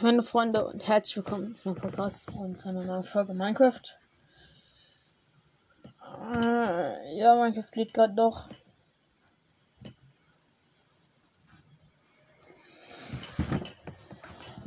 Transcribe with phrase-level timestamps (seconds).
[0.00, 3.80] Meine Freunde und herzlich willkommen zu meinem Podcast und zu einer neuen Folge Minecraft.
[6.36, 8.48] Äh, ja, Minecraft lädt gerade doch.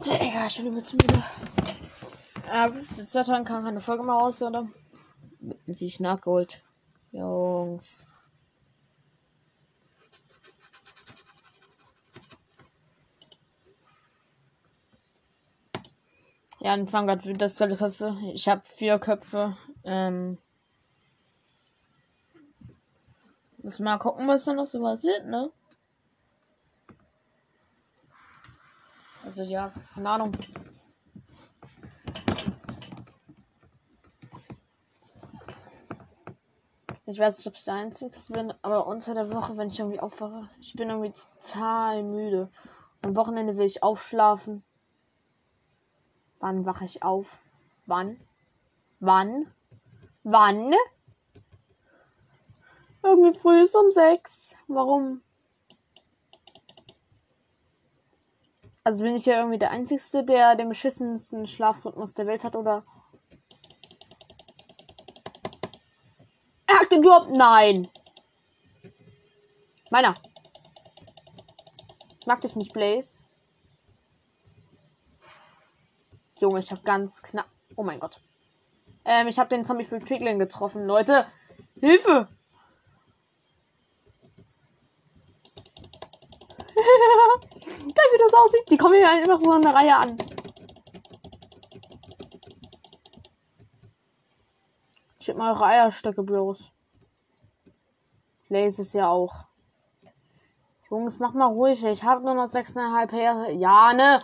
[0.04, 1.24] Digga, ich bin übelst müde.
[2.52, 4.68] Äh, seit zwei Tagen kam keine Folge mehr raus, oder?
[5.40, 6.62] Wird natürlich nachgeholt.
[7.14, 8.06] Jungs.
[16.64, 18.16] Ja, dann fangen gerade das tolle Köpfe.
[18.34, 19.58] Ich habe vier Köpfe.
[19.84, 20.38] Ähm.
[23.64, 25.52] Muss mal gucken, was da noch so passiert, ne?
[29.26, 30.38] Also ja, keine Ahnung.
[37.08, 40.00] Ich weiß nicht, ob ich der Einzige bin, aber unter der Woche, wenn ich irgendwie
[40.00, 42.50] aufwache, ich bin irgendwie total müde.
[43.02, 44.64] Am Wochenende will ich aufschlafen.
[46.42, 47.38] Wann wache ich auf?
[47.86, 48.20] Wann?
[49.00, 49.54] Wann?
[50.24, 50.74] Wann?
[53.04, 54.56] Irgendwie früh ist um sechs.
[54.68, 55.22] Warum?
[58.84, 62.84] Also bin ich ja irgendwie der Einzige, der den beschissensten Schlafrhythmus der Welt hat, oder?
[66.66, 67.88] Er hat geglaubt, nein.
[69.92, 70.16] Meiner.
[72.26, 73.26] Mag dich nicht, Blaze.
[76.42, 77.46] Junge, ich habe ganz knapp.
[77.76, 78.20] Oh mein Gott.
[79.06, 81.28] Ähm, ich habe den Zombie für Piglin getroffen, Leute.
[81.80, 82.28] Hilfe!
[86.76, 88.72] Geil, wie das aussieht.
[88.72, 90.18] Die kommen hier einfach so in der Reihe an.
[95.20, 96.72] Schickt mal eure Eierstöcke bloß.
[98.50, 99.46] Lace ist ja auch.
[100.90, 101.84] Jungs, mach mal ruhig.
[101.84, 103.52] Ich habe nur noch 6,5 Jahre.
[103.52, 104.22] Ja, ne?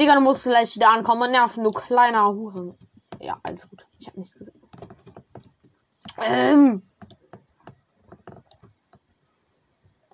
[0.00, 2.74] Digga, du musst vielleicht wieder ankommen und nerven, du kleiner Huren.
[3.20, 3.84] Ja, alles gut.
[3.98, 4.58] Ich habe nichts gesehen.
[6.16, 6.82] Ähm.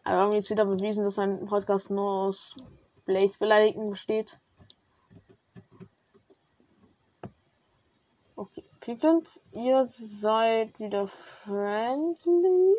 [0.03, 2.57] Aber irgendwie ist wieder bewiesen, dass ein Podcast nur aus
[3.05, 4.41] Blaze-Beleidigungen besteht.
[8.35, 9.89] Okay, Piglins, ihr
[10.21, 12.75] seid wieder friendly.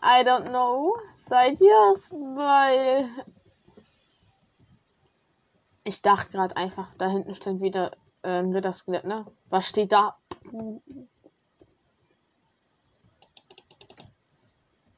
[0.00, 0.96] I don't know.
[1.12, 2.12] Seid ihr es?
[2.12, 3.10] Weil
[5.84, 9.26] ich dachte gerade einfach, da hinten steht wieder ein Ritterskelett, ne?
[9.50, 10.16] Was steht da?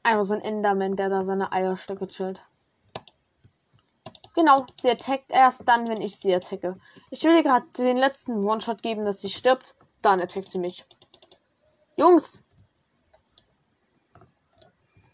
[0.03, 2.45] Einfach so ein Enderman, der da seine Eierstöcke chillt.
[4.35, 6.79] Genau, sie attackt erst dann, wenn ich sie attacke.
[7.11, 9.77] Ich will ihr gerade den letzten One-Shot geben, dass sie stirbt.
[10.03, 10.85] Dann attackt sie mich.
[11.97, 12.43] Jungs!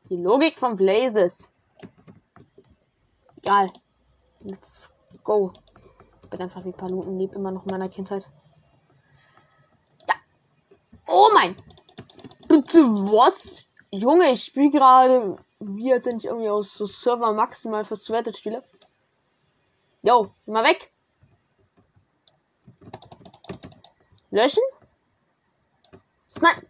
[0.09, 1.49] Die Logik von Blazes.
[3.37, 3.71] Egal.
[4.41, 4.91] Let's
[5.31, 5.53] go.
[6.25, 8.29] Ich bin einfach wie Paluten, lebe immer noch in meiner Kindheit.
[10.09, 10.15] Ja.
[11.07, 11.55] Oh mein.
[12.49, 13.65] Bitte was?
[13.93, 18.65] Junge, ich spiele gerade, wie als wenn ich irgendwie aus so Server maximal verswertet spiele.
[20.03, 20.93] Yo, mal weg.
[24.31, 24.63] Löschen?
[26.29, 26.67] Snipe.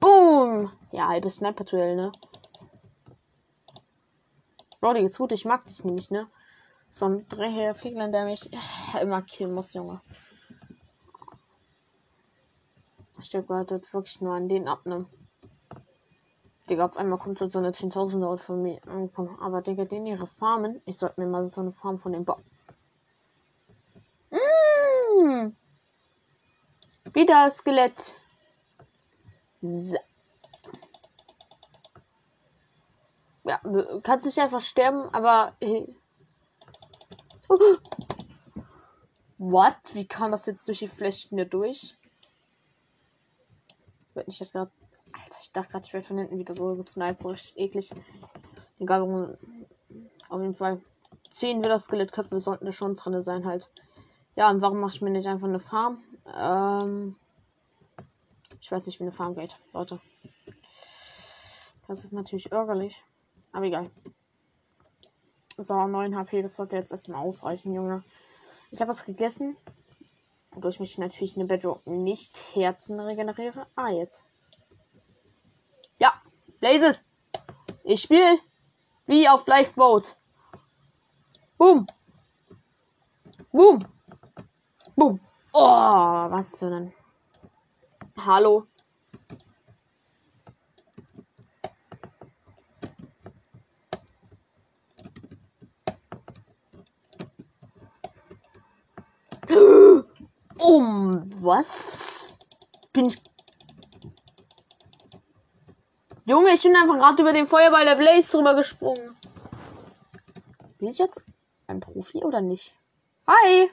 [0.00, 0.72] Boom.
[0.92, 2.12] Ja, halbes Sniper-Duell, ne?
[4.80, 6.28] Bro, jetzt gut, ich mag dich nämlich, ne?
[6.94, 8.48] So ein dreher Pigler, der mich
[9.02, 10.00] immer killen muss, Junge.
[13.18, 15.04] Ich stehe gerade wirklich nur an den ab, ne?
[16.70, 19.36] Digga, auf einmal kommt so eine 10.000 Euro von mir angekommen.
[19.40, 20.80] Aber Digga, den ihre Farmen.
[20.84, 22.44] Ich sollte mir mal so eine Farm von dem bauen.
[24.30, 25.52] Mmh.
[27.12, 28.14] Wieder Skelett.
[29.62, 29.98] So.
[33.42, 35.56] Ja, du kannst nicht einfach sterben, aber.
[39.38, 39.76] What?
[39.92, 41.96] Wie kann das jetzt durch die Flechten hier durch?
[44.14, 44.70] Wird nicht jetzt gerade.
[45.12, 47.90] Alter, ich dachte gerade, ich werde von hinten wieder so gesniped, so richtig eklig.
[48.78, 49.38] Egal,
[50.28, 50.80] auf jeden Fall.
[51.30, 53.70] Zehn wieder Skelettköpfe sollten da schon drin sein, halt.
[54.36, 56.02] Ja, und warum mache ich mir nicht einfach eine Farm?
[56.34, 57.16] Ähm.
[58.60, 60.00] Ich weiß nicht, wie eine Farm geht, Leute.
[61.86, 63.04] Das ist natürlich ärgerlich.
[63.52, 63.90] Aber egal.
[65.56, 68.02] So, 9 HP, das sollte jetzt erstmal ausreichen, Junge.
[68.70, 69.56] Ich habe was gegessen.
[70.50, 73.66] Wodurch mich natürlich eine Bedrock nicht Herzen regeneriere.
[73.76, 74.24] Ah, jetzt.
[75.98, 76.12] Ja,
[76.60, 77.06] Blazes.
[77.84, 78.38] Ich spiele
[79.06, 80.16] wie auf Lifeboat.
[81.56, 81.86] Boom.
[83.52, 83.78] Boom.
[84.96, 85.20] Boom.
[85.52, 86.92] Oh, was denn?
[88.16, 88.66] Hallo.
[100.64, 102.38] Um was?
[102.94, 103.22] Bin ich.
[106.24, 109.14] Junge, ich bin einfach gerade über den Feuerball der Blaze drüber gesprungen.
[110.78, 111.20] Bin ich jetzt
[111.66, 112.74] ein Profi oder nicht?
[113.26, 113.70] Hi!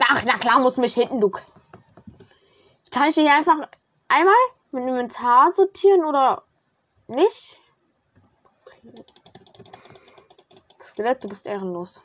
[0.00, 1.30] Ach, na klar, muss mich hinten, du.
[2.90, 3.68] Kann ich hier einfach
[4.08, 4.34] einmal
[4.70, 6.44] mit Inventar sortieren oder
[7.08, 7.59] nicht?
[10.90, 12.02] Skelett, du bist ehrenlos.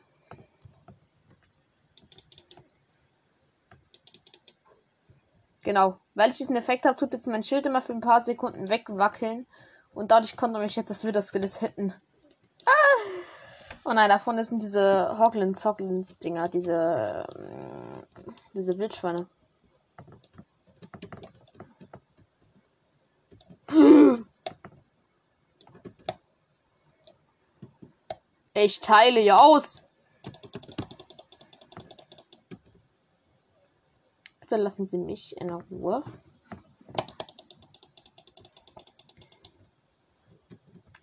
[5.64, 6.00] Genau.
[6.14, 9.48] Weil ich diesen Effekt habe, tut jetzt mein Schild immer für ein paar Sekunden wegwackeln.
[9.94, 11.96] Und dadurch konnte mich jetzt das Wither-Skelett hitten.
[12.66, 12.72] Ah!
[13.86, 18.24] Oh nein, davon sind diese Hoglins, Hoglins Dinger, diese, äh,
[18.54, 19.28] diese Wildschweine.
[28.58, 29.84] Ich teile ja aus.
[34.40, 36.06] Bitte lassen Sie mich in Ruhe.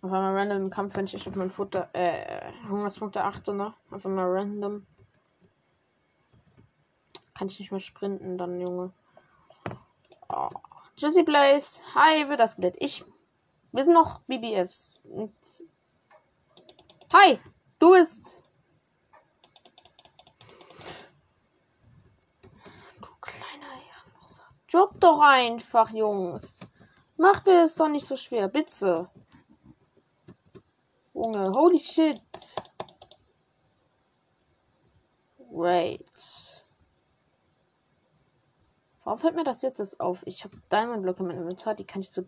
[0.00, 3.75] Auf einmal random im Kampf, wenn ich auf mein Futter, äh, Hungerspunkte achte, ne?
[3.90, 4.87] Auf einmal random.
[7.34, 8.94] Kann ich nicht mehr sprinten, dann, Junge.
[10.31, 10.48] Oh.
[10.96, 11.82] Juicy Blaze.
[11.94, 12.76] Hi, wird das Skelett.
[12.81, 13.05] Ich.
[13.72, 15.00] Wir sind noch BBFs.
[15.05, 15.34] Und
[17.12, 17.38] Hi,
[17.79, 18.43] du bist.
[23.03, 24.44] Du kleiner Ehrenloser.
[24.67, 26.61] Job doch einfach, Jungs.
[27.19, 29.11] Macht mir es doch nicht so schwer, bitte.
[31.12, 32.23] Junge, holy shit.
[35.50, 36.65] Wait.
[39.05, 40.26] Warum fällt mir das jetzt auf?
[40.26, 42.26] Ich habe Diamond-Blöcke mit Inventar, die kann ich zu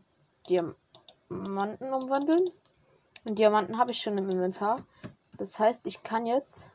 [0.51, 2.45] Diamanten umwandeln.
[3.25, 4.85] Und Diamanten habe ich schon im Inventar.
[5.39, 6.69] Das heißt, ich kann jetzt.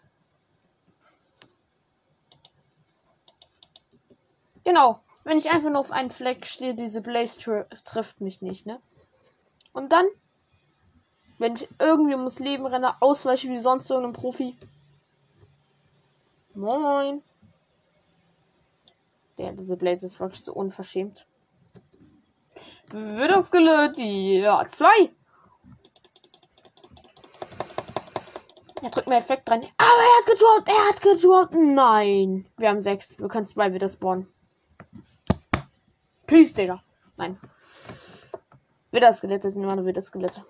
[4.63, 5.01] Genau.
[5.24, 8.81] Wenn ich einfach nur auf einen Fleck stehe, diese Blaze tr trifft mich nicht, ne?
[9.74, 10.07] Und dann
[11.40, 14.57] wenn ich irgendwie ums Leben renne, ausweiche wie sonst irgendein Profi.
[16.54, 17.24] Moin.
[19.38, 21.25] Der, diese Blaze ist wirklich so unverschämt.
[22.92, 23.98] Wird das gelöst?
[23.98, 25.13] Ja, zwei.
[28.81, 29.64] Er drückt mir Effekt dran.
[29.78, 30.70] Aber er hat gedroppt.
[30.70, 31.54] Er hat gedroppt.
[31.54, 32.48] Nein.
[32.58, 33.20] Wir haben sechs.
[33.20, 34.28] Wir können zwei wieder spawnen.
[36.28, 36.81] Peace, Digga.
[37.18, 37.40] Nein.
[38.92, 40.44] Wieder Skelette sind immer wieder Skelette.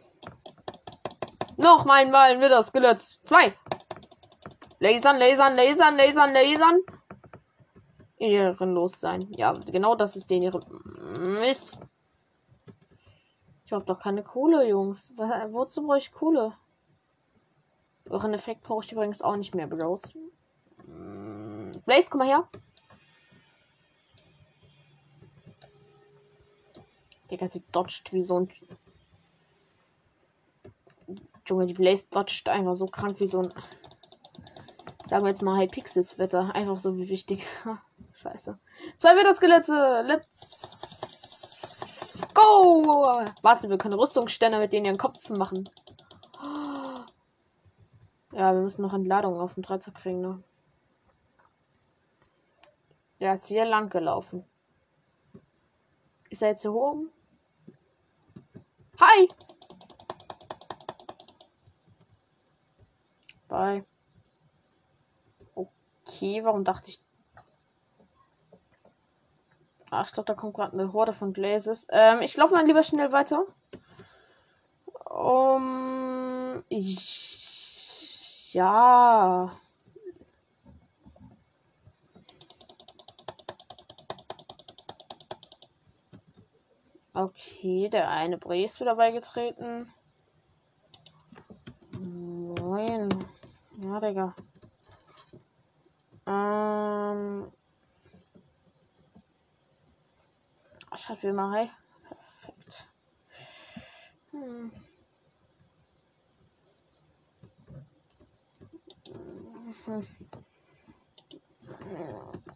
[1.58, 3.20] Noch mein Mal wird das gelöst.
[3.26, 3.54] Zwei.
[4.80, 6.80] Lasern, lasern, lasern, lasern, lasern.
[8.18, 9.28] Ehrenlos sein.
[9.36, 10.60] Ja, genau das ist den ihre.
[11.20, 11.78] Mist.
[13.66, 15.14] Ich hab doch keine Kohle, Jungs.
[15.18, 16.54] Wozu brauche ich Kohle?
[18.10, 20.18] Euren Effekt brauche ich übrigens auch nicht mehr, Bros.
[21.86, 22.48] Blaze, komm mal her.
[27.30, 28.50] Digga, sie dodgt wie so ein
[31.50, 33.50] Junge, die Blaze dodgt einfach so krank wie so ein.
[35.08, 36.54] Sagen wir jetzt mal Hypixels Wetter.
[36.54, 37.44] Einfach so wie wichtig.
[38.22, 38.60] Scheiße.
[38.98, 40.04] Zwei Wetterskelette.
[40.06, 41.08] Let's
[42.36, 43.24] go.
[43.42, 45.68] Warte, wir können Rüstungsstände mit denen ihren Kopf machen.
[48.40, 50.42] Ja, wir müssen noch Entladungen auf dem Dreizack kriegen, ne?
[53.20, 54.46] Er ist hier lang gelaufen.
[56.30, 57.12] Ist er jetzt hier oben?
[58.98, 59.28] Hi!
[63.50, 63.86] Bye.
[65.54, 67.02] Okay, warum dachte ich.
[69.90, 71.88] Ach, ich glaube, da kommt gerade eine Horde von Blazes.
[71.90, 73.44] Ähm, ich laufe mal lieber schnell weiter.
[75.10, 76.64] Um.
[76.70, 77.49] Ich,
[78.54, 79.52] ja.
[87.14, 89.92] Okay, der eine Bre ist wieder beigetreten.
[92.00, 93.10] Moin.
[93.78, 94.36] Ja, Digga.
[96.26, 97.52] Ähm.
[100.96, 101.70] Schreibt wie immer, hi.
[102.08, 102.88] Perfekt.
[104.32, 104.72] Hm.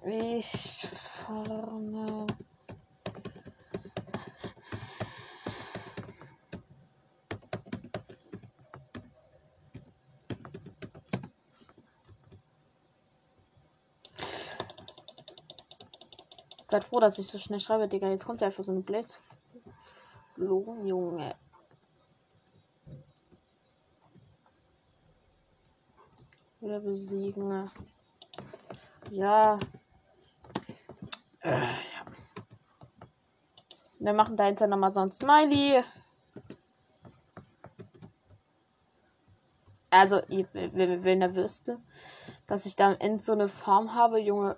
[0.06, 2.28] Ich vorne.
[16.68, 18.10] Seid froh, dass ich so schnell schreibe, Digga.
[18.10, 19.16] Jetzt kommt ja einfach so eine Blaze.
[20.38, 21.36] Junge.
[26.84, 27.70] Besiegen.
[29.12, 29.58] Ja.
[31.42, 31.78] Äh, ja.
[34.00, 35.84] Wir machen dahinter nochmal so ein Smiley.
[39.90, 41.80] Also, wenn er wüsste,
[42.48, 44.58] dass ich da Ende so eine Farm habe, Junge.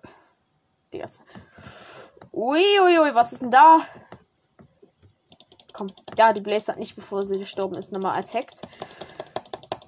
[2.32, 3.86] Uiuiui, ui, ui, was ist denn da?
[5.74, 8.62] Komm, ja, die Blaze hat nicht, bevor sie gestorben ist, nochmal attacked.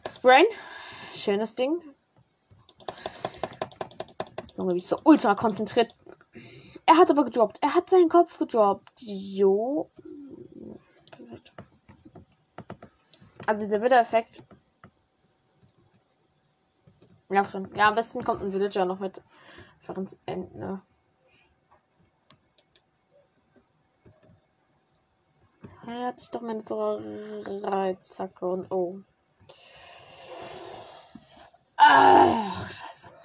[0.10, 0.44] Sprain.
[1.14, 1.82] Schönes Ding.
[4.68, 5.96] Junge, wie so ultra konzentriert.
[6.86, 7.60] Er hat aber gedroppt.
[7.62, 9.02] Er hat seinen Kopf gedroppt.
[9.02, 9.90] Jo.
[13.46, 14.44] Also dieser Widder-Effekt.
[17.30, 17.74] Ja, schon.
[17.76, 19.22] Ja, am besten kommt ein Villager noch mit.
[19.80, 20.58] Einfach ins Ende.
[20.58, 20.82] Ne?
[25.88, 26.64] Er hat sich doch meine
[27.64, 29.00] Reizzacke und oh.
[31.78, 33.17] Ach, scheiße.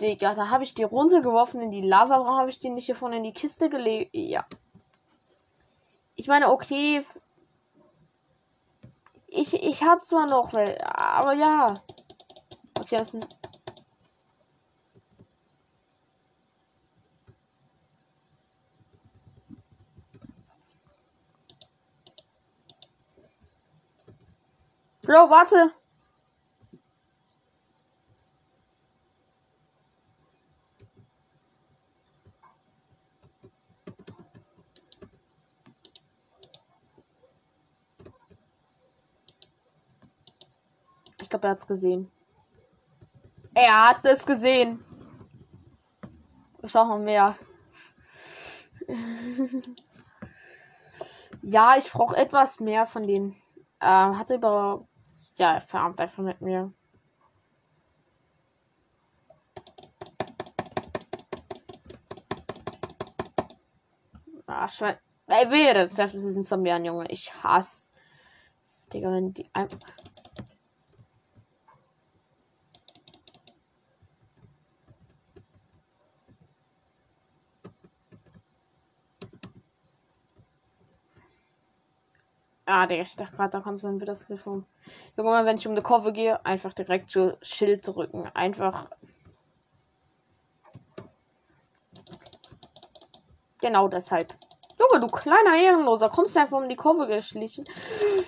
[0.00, 2.20] Digga, da habe ich die runtergeworfen in die Lava.
[2.20, 4.10] Warum habe ich die nicht hier vorne in die Kiste gelegt?
[4.14, 4.46] Ja.
[6.14, 7.04] Ich meine, okay.
[9.26, 11.74] Ich, ich habe zwar noch, aber ja.
[12.78, 13.28] Okay, das ist ein
[25.08, 25.72] Bro, warte.
[41.20, 42.10] Ich glaube, er hat es gesehen.
[43.54, 44.84] Er hat es gesehen.
[46.64, 47.36] Schau mal mehr.
[51.42, 53.36] ja, ich brauche etwas mehr von denen.
[53.80, 54.86] Äh, hatte über.
[55.36, 56.72] Ja, er farmt einfach mit mir.
[64.46, 64.96] Ah, Schwein.
[65.28, 67.06] Ey, wehe, das ist ein Zombie an, Junge.
[67.10, 67.88] Ich hasse.
[68.92, 69.78] Digga, wenn die einfach.
[82.70, 84.66] Ah, Digga, ich dachte gerade, da kannst du dann wieder das Telefon.
[85.16, 88.30] Junge, wenn ich um eine Kurve gehe, einfach direkt zu Schild drücken.
[88.34, 88.90] Einfach.
[93.62, 94.34] Genau deshalb.
[94.78, 97.64] Junge, du kleiner Ehrenloser, kommst einfach um die Kurve geschlichen.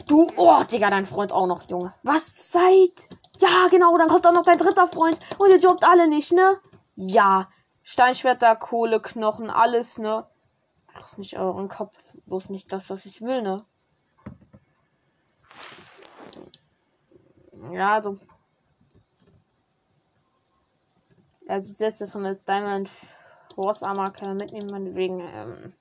[0.09, 1.93] Du, oh, Digga, dein Freund auch noch, Junge.
[2.03, 3.11] Was seid?
[3.41, 5.19] Ja, genau, dann kommt auch noch dein dritter Freund.
[5.37, 6.59] Und ihr jobbt alle nicht, ne?
[6.97, 7.51] Ja.
[7.83, 10.27] Steinschwerter, Kohle, Knochen, alles, ne?
[10.95, 11.99] Bloß nicht euren Kopf.
[12.27, 13.67] Bloß nicht das, was ich will, ne?
[17.69, 18.19] Ja, also.
[21.47, 22.89] Also das ist von das Diamond
[23.55, 25.21] Force Armor kann er mitnehmen, meinetwegen.
[25.21, 25.73] Ähm,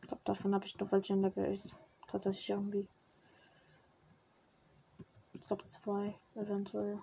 [0.00, 1.70] ich glaube, davon habe ich noch welche in der Base.
[2.08, 2.86] Tatsächlich irgendwie.
[5.32, 6.98] Ich glaube zwei, eventuell.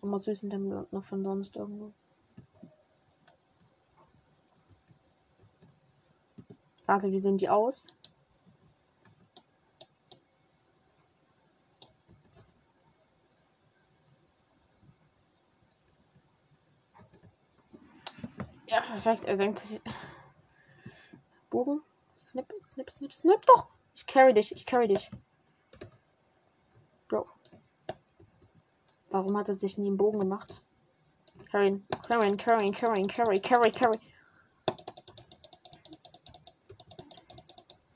[0.00, 1.92] Und mal süßen dem noch von sonst irgendwo.
[6.86, 7.88] Warte, wie sehen die aus?
[18.66, 19.24] Ja, perfekt.
[19.24, 19.80] Er denkt sich.
[21.50, 21.82] Bogen.
[22.16, 23.46] Snip, snip, snip, snip.
[23.46, 23.68] Doch!
[23.94, 25.10] Ich carry dich, ich carry dich.
[27.08, 27.26] Bro.
[29.10, 30.62] Warum hat er sich nie einen Bogen gemacht?
[31.50, 34.00] Carry, carry, carry, carry, carry, carry, carry.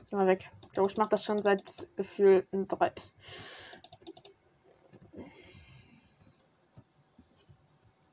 [0.08, 0.48] Geh mal weg.
[0.74, 2.92] Bro, ich mach das schon seit gefühlten drei.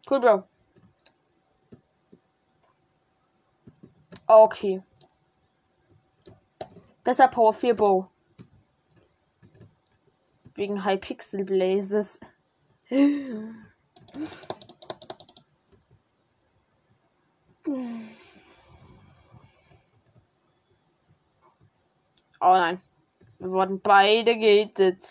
[0.10, 0.57] Cool, Bro.
[4.28, 4.82] Okay.
[7.04, 8.10] Besser Power 4 Bow.
[10.56, 12.20] Wegen High Pixel Blazes.
[22.40, 22.82] Oh nein.
[23.40, 25.04] Wir wurden beide gated.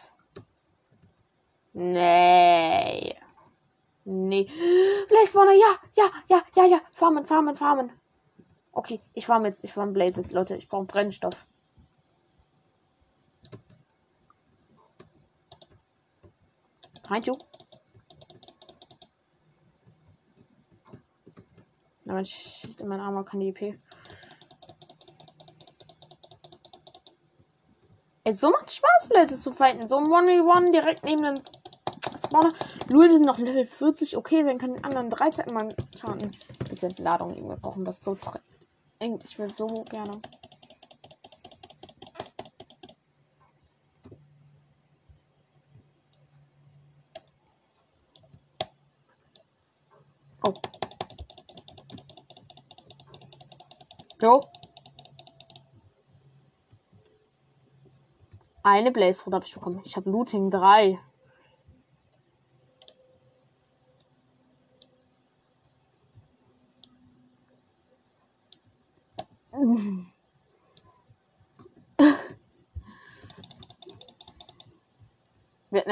[1.72, 3.14] Nee.
[4.04, 4.44] Nee.
[5.08, 6.80] Blaze ja, ja, ja, ja, ja.
[6.92, 7.92] Farmen, farmen, farmen.
[8.76, 10.54] Okay, ich war jetzt, ich war Blazes, Leute.
[10.54, 11.46] Ich brauche Brennstoff.
[17.02, 17.32] Behind you.
[22.04, 23.80] Na, mein Schild in meinem Armer kann die EP.
[28.24, 29.86] Ey, so macht Spaß, Blazes zu fighten.
[29.86, 31.42] So ein 1v1 direkt neben dem
[32.22, 32.52] Spawner.
[32.88, 34.18] Wir sind noch Level 40.
[34.18, 36.30] Okay, wir können den anderen 13 mal schauen.
[36.68, 37.34] Bitte Ladung.
[37.48, 38.45] Wir brauchen das so dringend.
[38.98, 40.22] Ich will so gerne.
[50.42, 50.52] Oh.
[54.22, 54.40] Jo.
[58.62, 59.82] Eine Blaze Rot habe ich bekommen.
[59.84, 60.98] Ich habe Looting 3.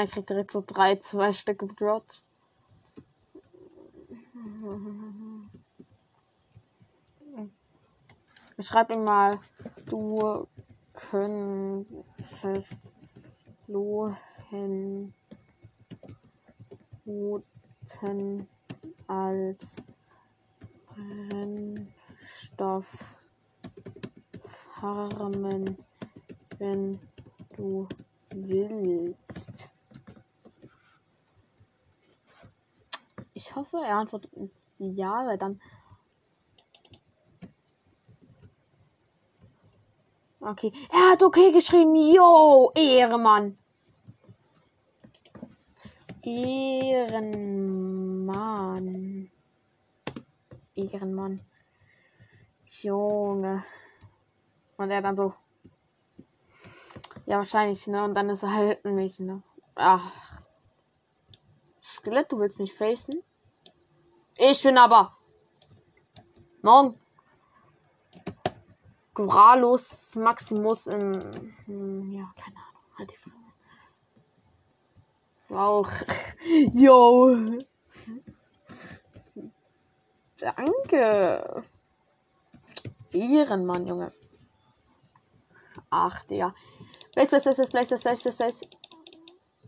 [0.05, 2.23] Vietnam kriegt direkt so drei, zwei Stücke gedroppt.
[8.57, 9.39] Ich schreibe ihm mal,
[9.87, 10.47] du
[10.93, 12.77] könntest
[13.67, 15.13] Lohen
[17.05, 18.47] Routen
[19.07, 19.75] als
[20.87, 21.97] Brennstoff
[24.75, 25.77] farmen,
[26.57, 26.99] wenn
[27.57, 27.87] du
[28.33, 29.64] willst.
[33.55, 34.31] Hoffe, er antwortet
[34.77, 35.61] ja, weil dann.
[40.41, 40.73] Okay.
[40.91, 41.95] Er hat okay geschrieben.
[41.95, 43.57] Yo, Ehrenmann.
[46.21, 47.31] Ehrenmann.
[50.75, 51.39] Ehrenmann.
[52.65, 53.63] Junge.
[54.77, 55.33] Und er dann so.
[57.25, 58.03] Ja, wahrscheinlich, ne?
[58.03, 59.41] Und dann ist er halt ein Mädchen, ne?
[59.75, 60.11] Ach.
[61.81, 63.23] Skelett, du willst mich facen?
[64.37, 65.17] Ich bin aber.
[66.61, 66.99] Morgen.
[69.13, 71.13] Gralus Maximus in.
[71.65, 72.81] Hm, ja, keine Ahnung.
[72.97, 73.35] Halt die Frage.
[75.49, 75.89] Auch.
[76.73, 77.37] Yo.
[80.37, 81.63] Danke.
[83.13, 84.11] Ehrenmann, Junge.
[85.89, 86.53] Ach, Digga.
[87.13, 88.61] Place, place, place, place, place, place, place.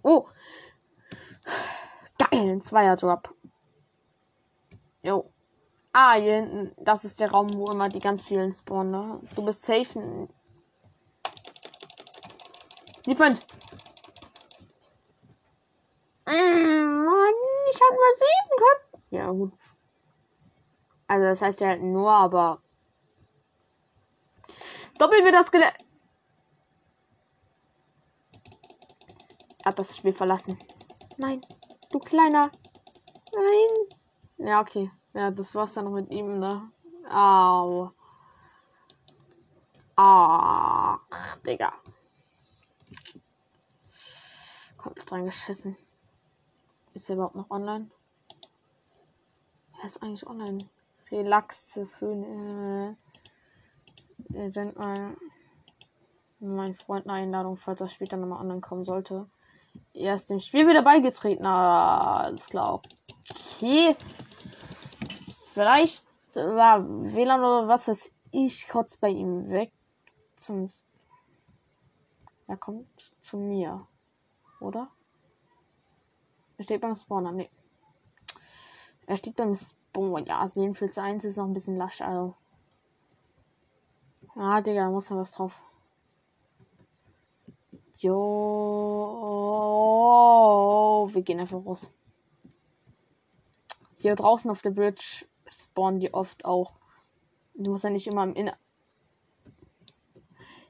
[0.03, 0.27] Oh.
[2.17, 3.33] Geil, ein Zweier-Drop.
[5.07, 5.23] Jo.
[5.93, 6.75] Ah, hier hinten.
[6.83, 8.91] Das ist der Raum, wo immer die ganz vielen spawnen.
[8.91, 9.21] Ne?
[9.35, 10.27] Du bist safe.
[13.05, 13.47] Defend.
[16.25, 17.37] Mm, Mann,
[17.71, 19.03] ich hab nur sieben können.
[19.11, 19.53] Ja, gut.
[21.07, 22.61] Also, das heißt ja halt nur, aber.
[24.99, 25.49] Doppelt wird das.
[25.53, 25.71] Er
[29.63, 30.59] hat das Spiel verlassen.
[31.17, 31.39] Nein,
[31.91, 32.51] du kleiner.
[33.33, 33.87] Nein.
[34.37, 34.91] Ja, okay.
[35.13, 36.71] Ja, das war's dann noch mit ihm, ne?
[37.09, 37.91] Au.
[39.95, 40.99] Ach,
[41.45, 41.73] Digga.
[44.77, 45.75] Komplett dran geschissen.
[46.93, 47.89] Ist er überhaupt noch online?
[49.79, 50.59] Er ist eigentlich online.
[51.11, 52.95] Relaxe für.
[54.33, 55.17] Äh, sind mal
[56.39, 59.27] mein Freund eine Einladung, falls er später nochmal online kommen sollte.
[59.93, 61.45] Er ist dem Spiel wieder beigetreten.
[61.45, 62.81] Ah, alles klar.
[63.29, 63.95] Okay.
[65.53, 69.71] Vielleicht war WLAN oder was weiß ich kurz bei ihm weg.
[70.35, 70.67] Zum
[72.47, 73.85] er kommt zu mir.
[74.61, 74.89] Oder?
[76.57, 77.31] Er steht beim Spawner.
[77.31, 77.49] Nee.
[79.05, 80.25] Er steht beim Spawn.
[80.25, 82.01] Ja, Seelenfilze 1 ist noch ein bisschen lasch.
[82.01, 82.35] Also.
[84.35, 85.61] Ah, Digga, da muss da was drauf.
[87.99, 88.13] Jo.
[91.11, 91.89] Wir gehen einfach raus.
[93.95, 96.73] Hier draußen auf der Bridge spawnen die oft auch.
[97.55, 98.55] Du musst ja nicht immer im Inner.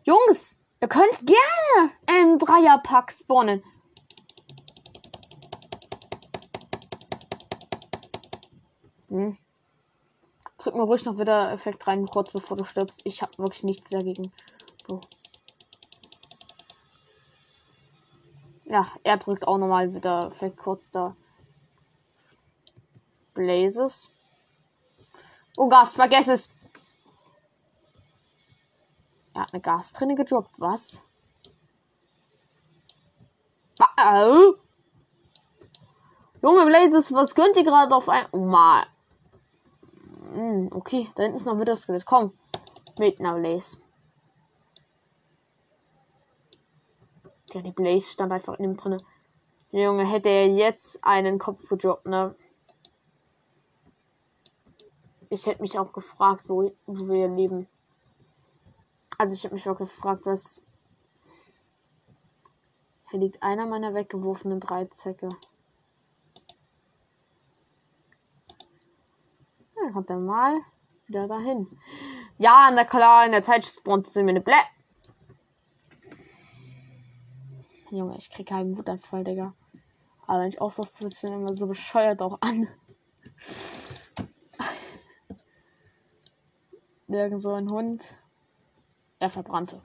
[0.03, 3.61] Jungs, ihr könnt gerne einen Dreierpack spawnen.
[9.09, 9.37] Hm.
[10.57, 13.01] Drück mir ruhig noch wieder Effekt rein, kurz bevor du stirbst.
[13.03, 14.31] Ich habe wirklich nichts dagegen.
[14.87, 15.01] So.
[18.69, 21.15] Ja, er drückt auch nochmal wieder Effekt kurz da.
[23.33, 24.11] Blazes.
[25.55, 26.55] Oh Gast, vergess es.
[29.33, 30.51] Er hat eine Gastrinne gedroppt.
[30.57, 31.01] Was?
[33.79, 34.55] Oh.
[36.41, 38.25] Junge Blazes, was könnt ihr gerade auf ein.
[38.31, 38.85] Oh mal.
[40.33, 42.05] Hm, okay, da hinten ist noch wieder Skelett.
[42.05, 42.33] Komm.
[42.99, 43.77] Mit einer Blaze.
[47.53, 48.97] Ja, die Blaze stand einfach in ihm drinne.
[49.71, 52.35] Junge, hätte er jetzt einen Kopf gedroppt, ne?
[55.29, 57.67] Ich hätte mich auch gefragt, wo, wo wir leben.
[59.17, 60.61] Also ich hätte mich auch gefragt, was.
[63.09, 65.29] Hier liegt einer meiner weggeworfenen Dreizacke.
[69.75, 70.61] Ja, kommt er mal
[71.07, 71.67] wieder dahin.
[72.37, 74.55] Ja, na klar, in der Zeit spawnt sie mir eine Blä.
[77.89, 79.53] Junge, ich krieg keinen Wutanfall, Digga.
[80.25, 80.85] Aber wenn ich auch so
[81.21, 82.67] dann immer so bescheuert auch an.
[87.07, 88.17] Irgend so ein Hund.
[89.19, 89.81] Er verbrannte.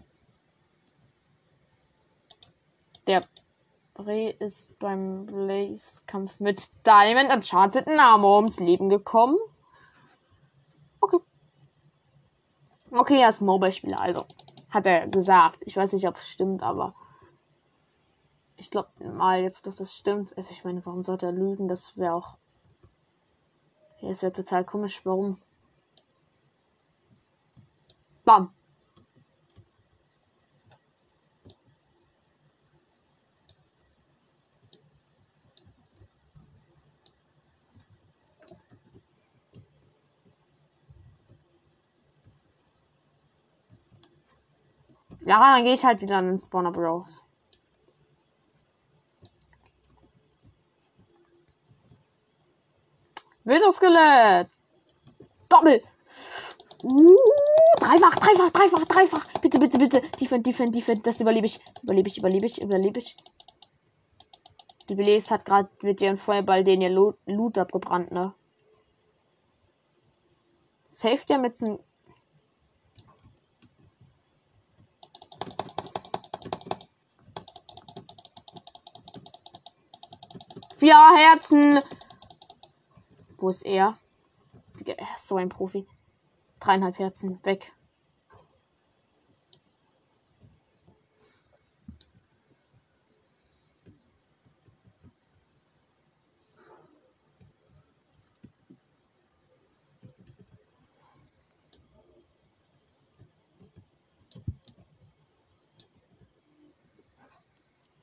[3.07, 3.25] Der
[3.95, 9.37] Bray ist beim Blaze-Kampf mit Diamond Enchanted Armor ums Leben gekommen.
[11.01, 11.19] Okay.
[12.91, 14.25] Okay, er ist Mobile-Spieler, also.
[14.71, 15.59] Hat er gesagt.
[15.61, 16.95] Ich weiß nicht, ob es stimmt, aber.
[18.62, 20.37] Ich glaube mal jetzt, dass das stimmt.
[20.37, 21.66] Also, ich meine, warum sollte er lügen?
[21.66, 22.37] Das wäre auch.
[24.01, 25.05] Ja, es wäre total komisch.
[25.05, 25.42] Warum?
[28.25, 28.55] Bam.
[45.25, 47.25] Ja, dann gehe ich halt wieder in den Spawner Bros.
[53.72, 54.48] Skelett.
[55.48, 55.83] Doppel.
[56.85, 57.16] Uh,
[57.78, 59.26] dreifach, dreifach, dreifach, dreifach.
[59.40, 60.00] Bitte, bitte, bitte.
[60.20, 61.07] Defend, defend, defend.
[61.07, 61.61] Das überlebe ich.
[61.83, 63.16] Überlebe ich, überlebe ich, überlebe ich.
[64.88, 68.35] Die Belees hat gerade mit ihrem Feuerball den ihr Loot, Loot abgebrannt, ne?
[70.88, 71.57] Safe der mit
[80.76, 81.81] Vier Herzen.
[83.42, 83.98] Wo ist er?
[84.87, 85.85] Er ist so ein Profi.
[86.61, 87.40] Dreieinhalb Herzen.
[87.42, 87.72] Weg.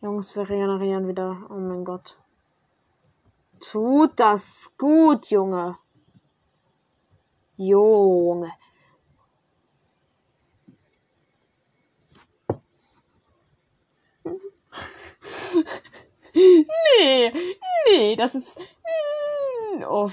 [0.01, 1.47] Jungs, wir regenerieren wieder.
[1.49, 2.17] Oh mein Gott.
[3.59, 5.77] Tut das gut, Junge.
[7.57, 8.51] Junge.
[16.33, 17.33] nee,
[17.87, 18.59] nee, das ist.
[19.87, 20.09] Oh,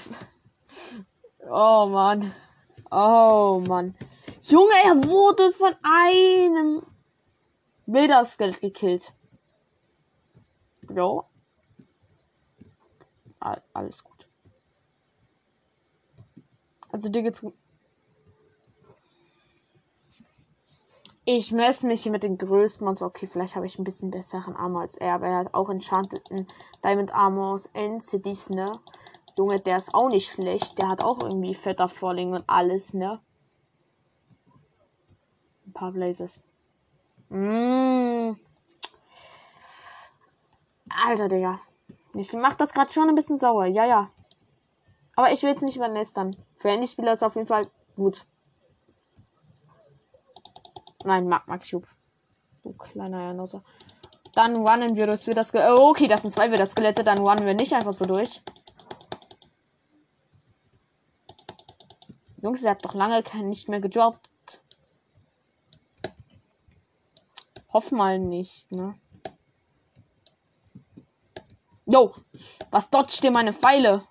[1.48, 2.34] oh Mann.
[2.90, 3.94] Oh Mann.
[4.42, 6.82] Junge, er wurde von einem
[7.86, 9.12] Bilderskelett gekillt.
[10.82, 11.25] Bro,
[13.40, 14.28] alles gut.
[16.90, 17.54] Also dir geht's gut.
[21.28, 23.06] Ich messe mich hier mit den größten Monster.
[23.06, 26.46] Okay, vielleicht habe ich ein bisschen besseren Armor als er, aber er hat auch enchanteten
[26.84, 28.70] Diamond Armor aus NCDs, ne?
[29.36, 30.78] Junge, der ist auch nicht schlecht.
[30.78, 33.20] Der hat auch irgendwie fetter Falling und alles, ne?
[35.66, 36.40] Ein paar Blazes.
[37.28, 38.36] Mmh.
[40.88, 41.60] Alter, Digga.
[42.16, 43.66] Ich macht das gerade schon ein bisschen sauer.
[43.66, 44.10] Ja, ja.
[45.16, 46.34] Aber ich will jetzt nicht übernästern.
[46.58, 48.26] Für Handyspieler ist auf jeden Fall gut.
[51.04, 51.86] Nein, Magma Cube.
[52.62, 53.62] Du kleiner Janosa.
[54.34, 55.70] Dann runnen wir das wieder Skelett.
[55.70, 57.04] Oh, okay, das sind zwei wieder Skelette.
[57.04, 58.42] Dann runnen wir nicht einfach so durch.
[62.42, 64.62] Jungs, ihr habt doch lange kein, nicht mehr gedroppt.
[67.72, 68.94] Hoff mal nicht, ne?
[71.88, 72.12] Jo,
[72.72, 74.02] was dodgt dir meine Pfeile?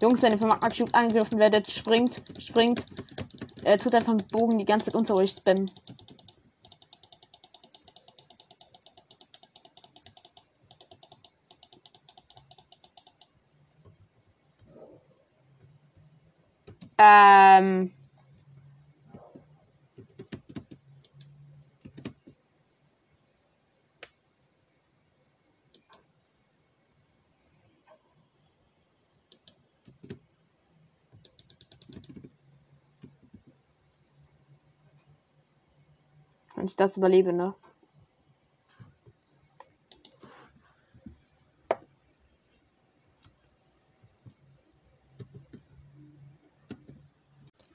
[0.00, 2.86] Jungs, wenn ihr vom Cube angegriffen werdet, springt, springt.
[3.62, 5.70] Er tut einfach mit Bogen die ganze Zeit unter euch spammen.
[16.98, 17.92] Ähm.
[36.74, 37.54] Ich das überlebe, ne?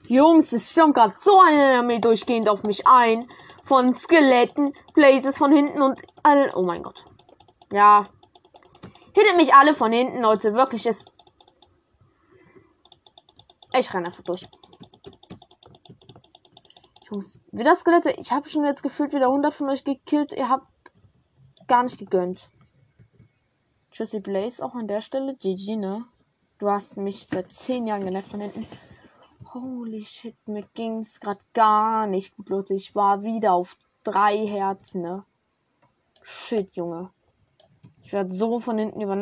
[0.06, 3.26] Jungs, es stürmt gerade so eine Armee durchgehend auf mich ein.
[3.64, 6.50] Von Skeletten, Blazes von hinten und all.
[6.54, 7.04] Oh mein Gott.
[7.72, 8.06] Ja.
[9.14, 10.54] Hittet mich alle von hinten, Leute.
[10.54, 11.12] Wirklich ist.
[13.78, 14.44] Ich renne einfach durch.
[17.10, 18.12] Jungs, wieder Skelette.
[18.12, 20.32] Ich habe schon jetzt gefühlt wieder 100 von euch gekillt.
[20.32, 20.68] Ihr habt
[21.66, 22.50] gar nicht gegönnt.
[23.90, 25.34] Tschüssi Blaze auch an der Stelle.
[25.34, 26.04] GG, ne?
[26.58, 28.66] Du hast mich seit 10 Jahren genervt von hinten.
[29.52, 32.74] Holy shit, mir ging's gerade gar nicht gut, Leute.
[32.74, 35.24] Ich war wieder auf drei Herzen, ne?
[36.22, 37.10] Shit, Junge.
[38.02, 39.16] Ich werde so von hinten über.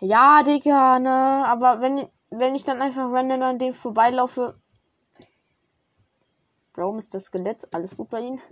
[0.00, 1.44] Ja, Digga, ne?
[1.46, 4.58] Aber wenn, wenn ich dann einfach random an dem vorbeilaufe.
[6.76, 7.72] Ist das Skelett?
[7.72, 8.42] Alles gut bei Ihnen?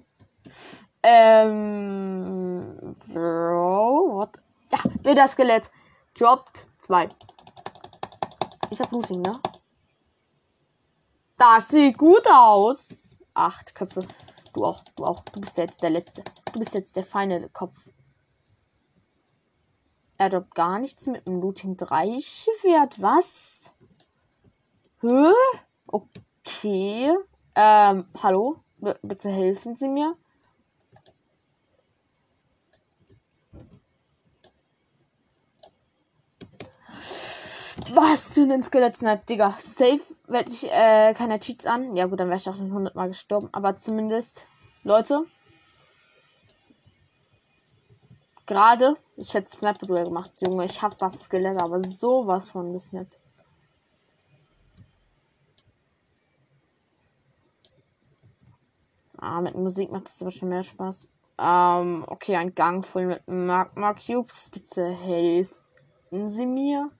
[1.02, 2.94] Ähm.
[3.12, 4.38] Bro, what?
[4.70, 5.70] Ja, wieder Skelett.
[6.16, 7.08] Droppt zwei.
[8.70, 9.32] Ich hab Looting, ne?
[11.36, 13.16] Das sieht gut aus.
[13.34, 14.06] Acht Köpfe.
[14.52, 15.20] Du auch, du auch.
[15.24, 16.22] Du bist jetzt der Letzte.
[16.52, 17.88] Du bist jetzt der feine Kopf.
[20.16, 22.06] Er droppt gar nichts mit dem Looting 3
[22.62, 23.02] Wert.
[23.02, 23.72] Was?
[25.00, 25.32] Hä?
[25.88, 27.16] Okay.
[27.54, 28.56] Ähm, hallo?
[28.78, 30.16] B bitte helfen Sie mir.
[37.94, 39.50] Was für ein Skelett-Snipe, Digga.
[39.58, 41.94] Safe werde ich äh, keine Cheats an.
[41.96, 43.48] Ja gut, dann wäre ich auch schon 100 Mal gestorben.
[43.52, 44.46] Aber zumindest,
[44.82, 45.24] Leute.
[48.46, 50.64] Gerade, ich hätte Sniper-Duell gemacht, Junge.
[50.64, 53.21] Ich habe das Skelett aber sowas von gesnappt.
[59.24, 61.06] Ah, mit Musik macht das aber schon mehr Spaß.
[61.38, 64.50] Ähm, okay, ein Gang voll mit Magma Cubes.
[64.50, 66.90] Bitte helfen Sie mir.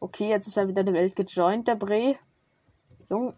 [0.00, 2.18] Okay, jetzt ist er wieder der Welt gejoint, der Bre.
[3.08, 3.36] Jung,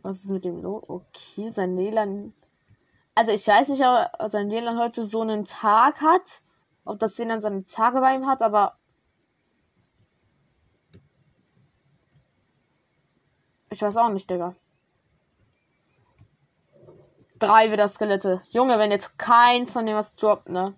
[0.00, 0.82] was ist mit dem los?
[0.88, 2.32] Okay, sein Nelan.
[3.14, 6.40] Also ich weiß nicht, ob sein Nelan heute so einen Tag hat.
[6.86, 8.78] Ob das Nelan seine Tage bei ihm hat, aber.
[13.70, 14.54] Ich weiß auch nicht, Digga.
[17.38, 18.42] Drei wieder Skelette.
[18.50, 20.74] Junge, wenn jetzt keins von dem was droppt, ne?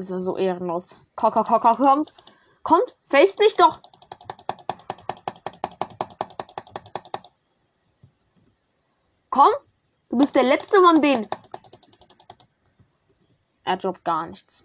[0.00, 0.96] ist ja so ehrenlos.
[1.14, 2.14] Komm, komm, komm, kommt.
[2.62, 3.80] Kommt, face mich doch.
[9.30, 9.52] Komm,
[10.08, 11.28] du bist der letzte von denen.
[13.64, 14.64] Er droppt gar nichts.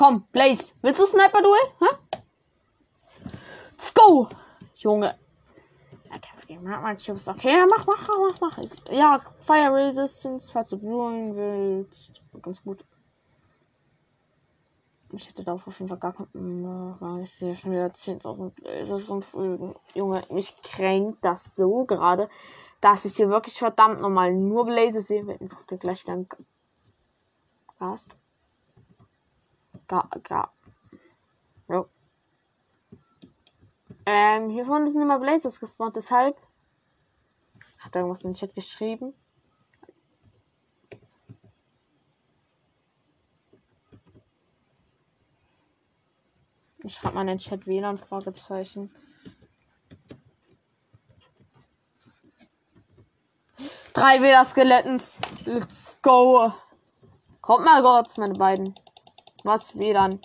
[0.00, 1.74] Komm, Blaze, willst du Sniper-Duell?
[1.80, 1.88] Hä?
[3.72, 4.28] Let's go!
[4.76, 5.14] Junge.
[6.40, 8.58] Okay, mach, mach, mach, mach.
[8.58, 12.22] Ist, ja, Fire Resistance, falls du blumen willst.
[12.40, 12.82] Ganz gut.
[15.12, 17.22] Ich hätte darauf auf jeden Fall gar keinen.
[17.22, 19.74] Ich sehe schon wieder 10.000 Lasers rumfliegen.
[19.94, 22.30] Junge, mich kränkt das so gerade,
[22.80, 25.26] dass ich hier wirklich verdammt nochmal nur Blaze sehe.
[25.38, 26.28] Jetzt kommt gleich wieder ein
[27.78, 28.16] Gast.
[29.90, 30.52] Ga, ga.
[31.68, 31.88] Jo.
[34.06, 36.36] Ähm, hier vorne sind immer Blazers gespawnt, deshalb.
[37.80, 39.12] Hat er irgendwas in den Chat geschrieben?
[46.84, 48.94] Ich schreibe mal in den Chat WLAN Fragezeichen.
[53.92, 55.18] Drei WLAN-Skelettons.
[55.46, 56.52] Let's go.
[57.40, 58.72] Kommt mal kurz, meine beiden.
[59.42, 60.20] Was WLAN?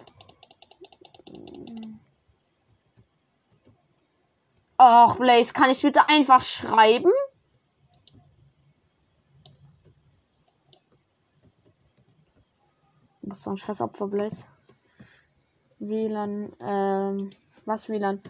[4.77, 7.11] Och, Blaze, kann ich bitte einfach schreiben?
[13.21, 14.45] Bist so ein scheiß Blaze.
[15.79, 17.29] WLAN, ähm,
[17.65, 18.21] was WLAN?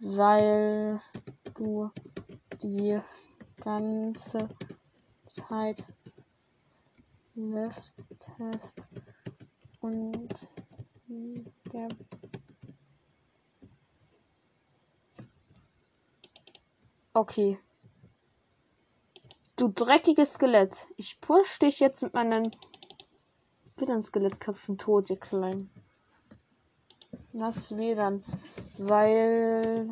[0.00, 1.00] Weil
[1.54, 1.90] du
[2.62, 3.00] die
[3.62, 4.48] ganze
[5.26, 5.86] Zeit
[7.34, 8.88] liftest
[9.86, 10.48] und
[11.72, 11.88] der
[17.16, 17.58] Okay.
[19.56, 20.86] Du dreckiges Skelett.
[20.96, 22.50] Ich push dich jetzt mit meinen
[23.78, 25.70] wieder Skelettköpfen tot, ihr Klein.
[27.32, 28.22] Das dann.
[28.76, 29.88] Weil.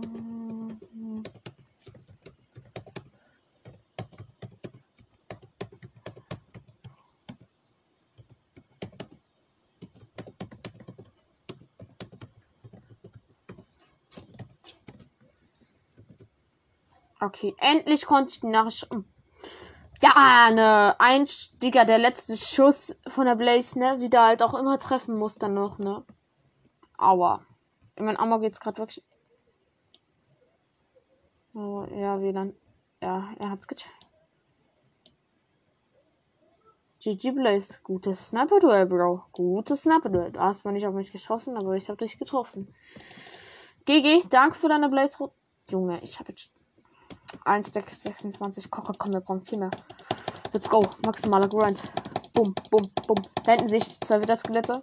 [17.34, 18.88] Okay, endlich konnte ich die Nachricht.
[20.00, 21.26] Ja, ne, ein
[21.60, 25.34] Digga, der letzte Schuss von der Blaze, ne, wie der halt auch immer treffen muss
[25.34, 26.04] dann noch, ne.
[26.96, 27.44] Aua.
[27.96, 29.04] In mein Amor geht's gerade wirklich.
[31.54, 32.54] Oh, ja, wie dann.
[33.02, 33.92] Ja, er hat's gecheckt.
[37.00, 37.80] GG Blaze.
[37.82, 39.24] Gutes Sniper-Duell, Bro.
[39.32, 40.30] Gutes Sniper-Duell.
[40.30, 42.72] Du hast zwar nicht auf mich geschossen, aber ich habe dich getroffen.
[43.86, 45.30] GG, danke für deine Blaze.
[45.68, 46.52] Junge, ich habe jetzt
[47.44, 48.70] 1 26.
[48.70, 49.70] Komm, komm, wir brauchen viel mehr.
[50.52, 50.84] Let's go.
[51.04, 51.82] Maximaler Grind.
[52.32, 53.16] Bum, bum, bum.
[53.44, 54.80] Da hinten sehe ich zwei wieder Skelette.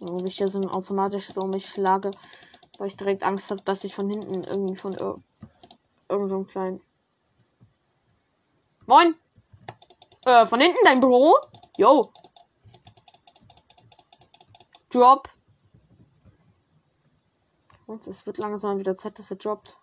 [0.00, 2.10] Wo ich hier so automatisch so mich schlage,
[2.78, 5.22] weil ich direkt Angst habe, dass ich von hinten irgendwie von ir
[6.08, 6.80] irgendeinem kleinen.
[8.86, 9.14] Moin!
[10.24, 11.36] Äh, von hinten dein Büro?
[11.76, 12.12] Yo!
[14.90, 15.28] Drop!
[17.90, 19.76] Und es wird langsam wieder Zeit, dass er droppt.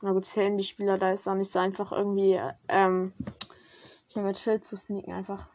[0.00, 3.12] Na gut, Handy-Spieler, da ist auch nicht so einfach irgendwie, ähm,
[4.06, 5.48] hier mit Schild zu sneaken einfach.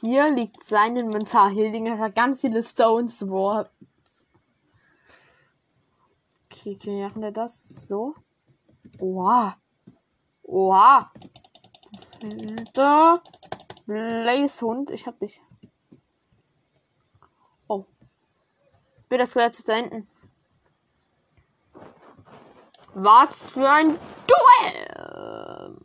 [0.00, 1.50] Hier liegt sein Inventar.
[1.50, 3.26] Hier liegen ganz viele Stones.
[3.26, 3.68] Boah.
[6.44, 7.88] Okay, wie machen wir das?
[7.88, 8.14] So.
[9.00, 9.56] Oha.
[10.44, 11.10] Oha.
[12.72, 13.20] Da.
[13.86, 14.90] Blaze Hund.
[14.90, 15.42] Ich hab dich.
[17.68, 17.84] Oh.
[19.08, 20.08] Wie das jetzt da hinten.
[22.94, 25.76] Was für ein Duell!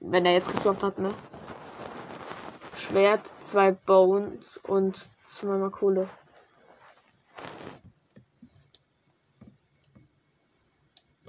[0.00, 1.14] Wenn er jetzt gedroppt hat, ne?
[2.76, 6.08] Schwert, zwei Bones und zweimal Kohle.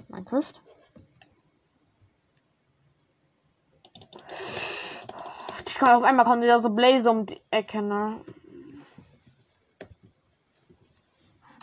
[0.08, 0.65] Minecraft.
[5.76, 8.18] Kann auf einmal kommt wieder so Blaze um die Ecke, ne?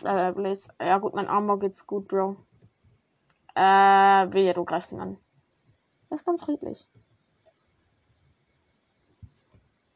[0.04, 0.72] Äh, Blaze.
[0.80, 2.36] Ja gut, mein Armor geht's gut, Bro.
[3.56, 5.18] Äh, wehe, du greifst ihn an.
[6.10, 6.86] Das ist ganz friedlich.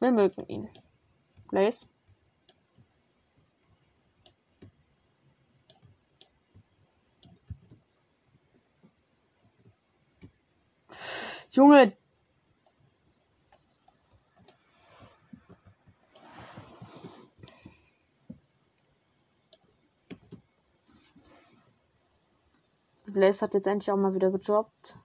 [0.00, 0.68] Wir mögen ihn.
[1.50, 1.86] Blaze.
[11.52, 11.92] Junge.
[23.28, 24.96] Blaze hat jetzt endlich auch mal wieder gedroppt.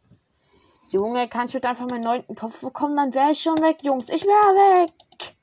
[0.87, 2.95] Junge, kann ich bitte einfach meinen neunten Kopf bekommen?
[2.95, 4.07] Dann wäre ich schon weg, Jungs.
[4.07, 5.35] Ich wäre weg.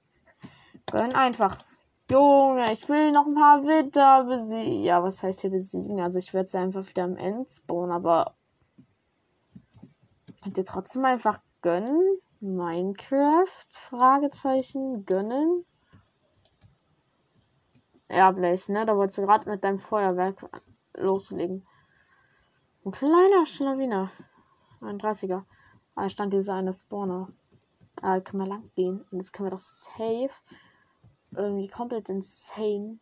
[0.91, 1.59] Gönn einfach.
[2.11, 4.83] Junge, ich will noch ein paar Witter besiegen.
[4.83, 6.01] Ja, was heißt hier besiegen?
[6.01, 8.35] Also ich werde sie einfach wieder im End spawnen, aber
[10.43, 12.19] könnt ihr trotzdem einfach gönnen?
[12.41, 13.67] Minecraft?
[13.69, 15.05] Fragezeichen.
[15.05, 15.67] Gönnen?
[18.11, 18.87] Ja, Blaze, ne?
[18.87, 20.49] Da wolltest du gerade mit deinem Feuerwerk
[20.97, 21.67] loslegen.
[22.85, 24.11] Ein kleiner Schlawiner.
[24.81, 25.45] Ein 30er.
[25.95, 27.29] Da stand dieser eine Spawner.
[27.97, 29.05] Da können wir lang gehen.
[29.11, 30.31] Und jetzt können wir doch safe
[31.33, 32.99] irgendwie komplett insane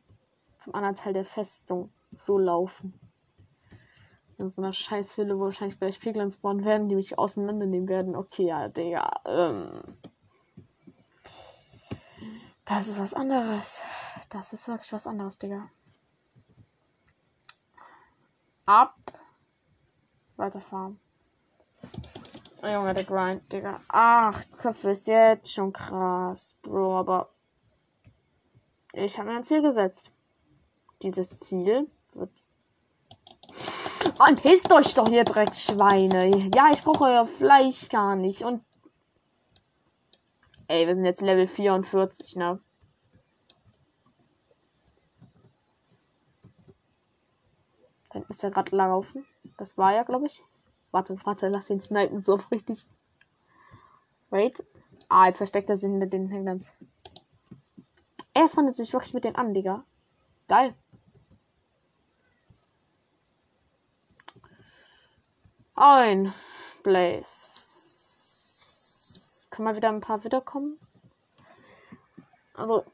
[0.59, 2.99] zum anderen Teil der Festung so laufen.
[4.39, 8.17] In so einer Scheißhülle, wo wahrscheinlich gleich Piglins spawnen werden, die mich auseinandernehmen werden.
[8.17, 9.11] Okay, ja, Digga.
[9.27, 9.83] Ähm,
[12.65, 13.85] das ist was anderes.
[14.29, 15.71] Das ist wirklich was anderes, Digga.
[18.67, 18.97] Ab.
[20.39, 20.99] Weiterfahren.
[22.63, 23.81] Oh, Junge, der Grind, Digga.
[23.89, 27.29] Ach, Köpfe ist jetzt schon krass, Bro, aber
[28.93, 30.11] ich habe mir ein Ziel gesetzt.
[31.03, 32.31] Dieses Ziel wird.
[34.19, 36.29] Mann, pisst euch doch hier direkt, Schweine.
[36.55, 38.43] Ja, ich brauche euer Fleisch gar nicht.
[38.43, 38.65] Und.
[40.69, 42.61] Ey, wir sind jetzt Level 44, ne?
[48.29, 49.27] Ist er gerade laufen.
[49.59, 50.43] Das war ja, glaube ich.
[50.93, 52.87] Warte, warte, lass ihn snipen so richtig.
[54.31, 54.65] Wait.
[55.09, 56.65] Ah, jetzt versteckt er sich hinter den Hängern.
[58.35, 59.85] Er freundet sich wirklich mit den an, Digga.
[60.47, 60.75] Geil.
[65.75, 66.33] Ein
[66.83, 67.59] Blaze.
[69.51, 70.79] Kann mal wieder ein paar wiederkommen?
[72.55, 72.85] Also.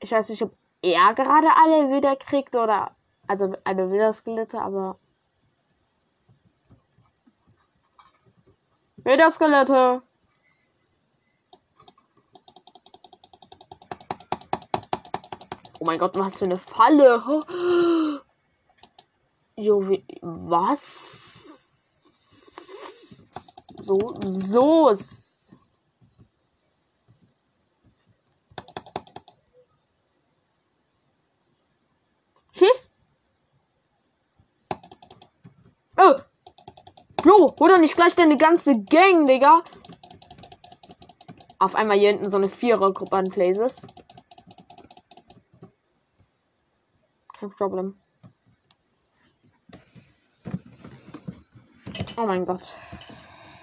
[0.00, 2.94] Ich weiß nicht, ob er gerade alle wieder kriegt oder
[3.26, 4.98] also eine Widerskelette, aber.
[8.96, 10.02] Widerskelette!
[15.78, 17.22] Oh mein Gott, was für eine Falle!
[19.56, 21.18] Jo, wie, was?
[23.78, 24.92] So, so.
[32.52, 32.90] Schieß!
[37.26, 37.49] Oh.
[37.68, 39.62] Doch nicht gleich deine ganze Gang, Digga.
[41.60, 43.80] Auf einmal hier hinten so eine Vierergruppe an Places.
[47.38, 48.00] Kein Problem.
[52.16, 52.76] Oh mein Gott.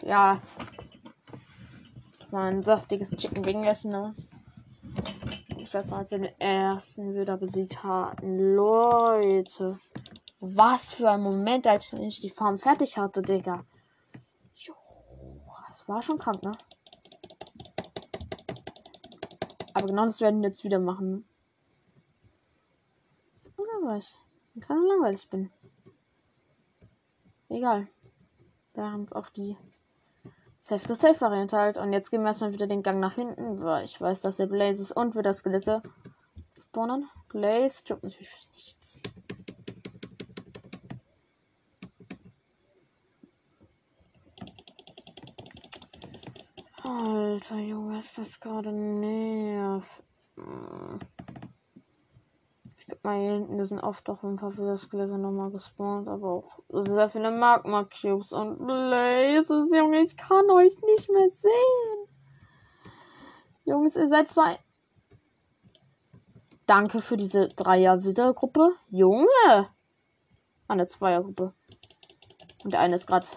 [0.04, 0.41] Ja.
[2.32, 4.16] Mal ein saftiges Chicken gegessen, ne?
[5.58, 8.56] Ich weiß noch, als wir den ersten wieder besiegt hatten.
[8.56, 9.80] Leute.
[10.39, 13.66] Was für ein Moment, als ich die Farm fertig hatte, Digga.
[15.78, 16.51] Das war schon krank, ne?
[19.75, 21.23] Aber genau das werden wir jetzt wieder machen.
[23.59, 24.17] Ja, weiß.
[24.55, 25.51] Ich kann langweilig bin.
[27.49, 27.88] Egal.
[28.73, 29.55] Wir haben uns auf die
[30.57, 31.78] Safe-to-Safe-Variante halt.
[31.78, 34.47] Und jetzt gehen wir erstmal wieder den Gang nach hinten, weil ich weiß, dass der
[34.47, 35.84] Blaze ist und wieder Skelette
[36.57, 37.07] spawnen.
[37.28, 38.99] Blaze tut natürlich nichts.
[46.88, 50.02] Alter Junge, ist das gerade nerv.
[52.78, 56.32] Ich glaube mal hier hinten sind oft auch ein paar viele Skelette nochmal gespawnt, aber
[56.32, 62.08] auch sehr viele Magma Cubes und Blazes, Junge, ich kann euch nicht mehr sehen.
[63.66, 64.58] Jungs, ihr seid zwei.
[66.68, 68.72] Danke für diese Dreier-Wilder-Gruppe.
[68.90, 69.68] Junge!
[70.70, 71.54] Eine Zweiergruppe.
[72.64, 73.28] Und der eine ist gerade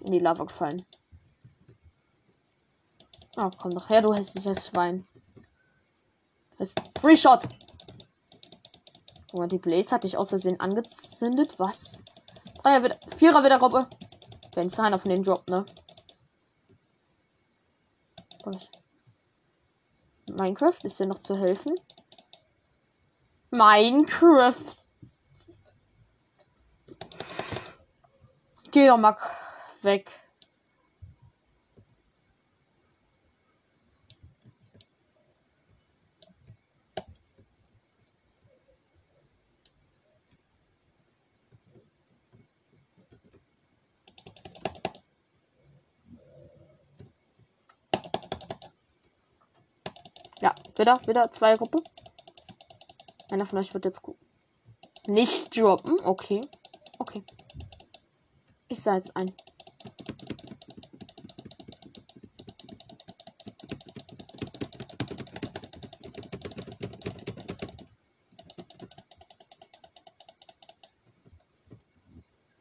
[0.00, 0.84] in die Lava gefallen.
[3.36, 5.06] Oh, komm doch her, du hässliches Schwein.
[6.58, 7.48] Das ist Free Shot.
[9.30, 11.58] Guck mal, die Blaze hatte ich aus Versehen angezündet.
[11.58, 12.02] Was?
[12.62, 13.88] Dreier wieder, Vierer wieder Gruppe.
[14.54, 15.66] Wenn es einer von den droppt, ne?
[20.30, 21.74] Minecraft ist dir noch zu helfen?
[23.50, 24.76] Minecraft.
[28.70, 29.16] Geh doch mal
[29.82, 30.10] weg.
[50.44, 51.82] Ja, wieder, wieder zwei Gruppe.
[53.30, 54.02] Einer von euch wird jetzt
[55.06, 55.98] nicht droppen.
[56.04, 56.40] Okay.
[56.98, 57.22] Okay.
[58.68, 59.32] Ich sah jetzt ein.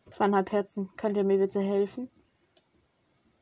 [0.10, 0.96] Zweieinhalb Herzen.
[0.96, 2.10] Könnt ihr mir bitte helfen?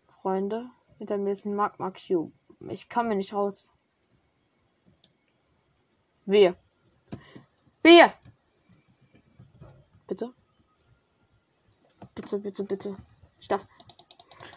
[0.07, 2.31] Freunde, hinter mir ist ein Magma Cube.
[2.69, 3.71] Ich mir nicht raus.
[6.31, 6.55] Wehe.
[7.83, 8.13] Wehe!
[10.07, 10.33] Bitte?
[12.15, 12.95] Bitte, bitte, bitte.
[13.39, 13.67] Ich darf.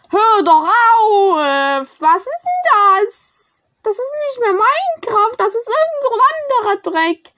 [0.09, 2.01] Hör doch auf!
[2.01, 3.65] Was ist denn das?
[3.83, 7.33] Das ist nicht mehr Minecraft, das ist irgend so ein anderer Dreck.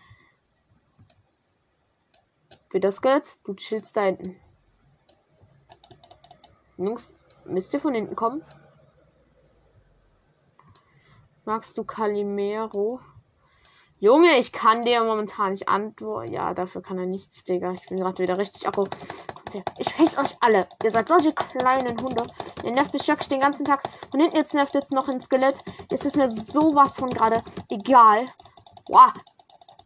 [2.69, 4.39] Für das Skelett, du chillst da hinten.
[6.77, 7.15] Jungs,
[7.45, 8.45] müsst ihr von hinten kommen?
[11.43, 13.01] Magst du Calimero?
[13.99, 16.31] Junge, ich kann dir momentan nicht antworten.
[16.31, 17.71] Ja, dafür kann er nichts, Digga.
[17.71, 18.85] Ich bin gerade wieder richtig Akku.
[19.79, 20.67] Ich face euch alle.
[20.83, 22.27] Ihr seid solche kleinen Hunde.
[22.63, 23.83] Ihr nervt mich wirklich den ganzen Tag.
[24.13, 25.63] Und hinten jetzt nervt jetzt noch ein Skelett.
[25.91, 27.41] Es ist mir sowas von gerade
[27.71, 28.25] egal.
[28.87, 29.13] Wow.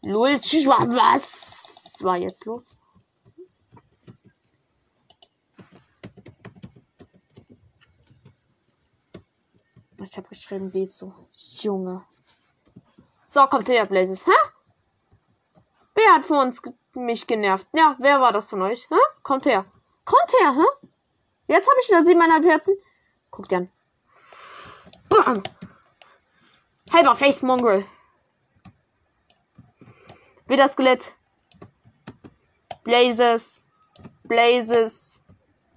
[0.03, 2.77] Lul, was war jetzt los?
[10.03, 11.13] Ich habe geschrieben, geht so.
[11.31, 12.03] Junge.
[13.33, 14.25] So, kommt her, Blazes.
[14.27, 14.37] Hä?
[15.95, 16.61] Wer hat vor uns
[16.93, 17.65] mich genervt?
[17.71, 18.89] Ja, wer war das von euch?
[18.89, 18.97] Hä?
[19.23, 19.63] Kommt her.
[20.03, 20.87] Kommt her, hä?
[21.47, 22.75] Jetzt habe ich wieder siebeneinhalb Herzen.
[23.29, 23.71] Guckt an.
[25.07, 25.43] Bam!
[26.91, 27.85] Halber Face Mongrel.
[30.47, 31.13] Wieder Skelett.
[32.83, 33.65] Blazes.
[34.23, 35.23] Blazes.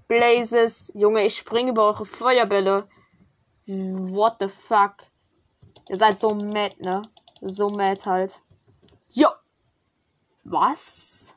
[0.08, 0.90] Blazes.
[0.96, 2.88] Junge, ich springe über eure Feuerbälle.
[3.68, 5.04] What the fuck?
[5.88, 7.00] Ihr seid so mad, ne?
[7.46, 8.40] So mad halt.
[9.10, 9.28] Jo.
[10.44, 11.34] Was?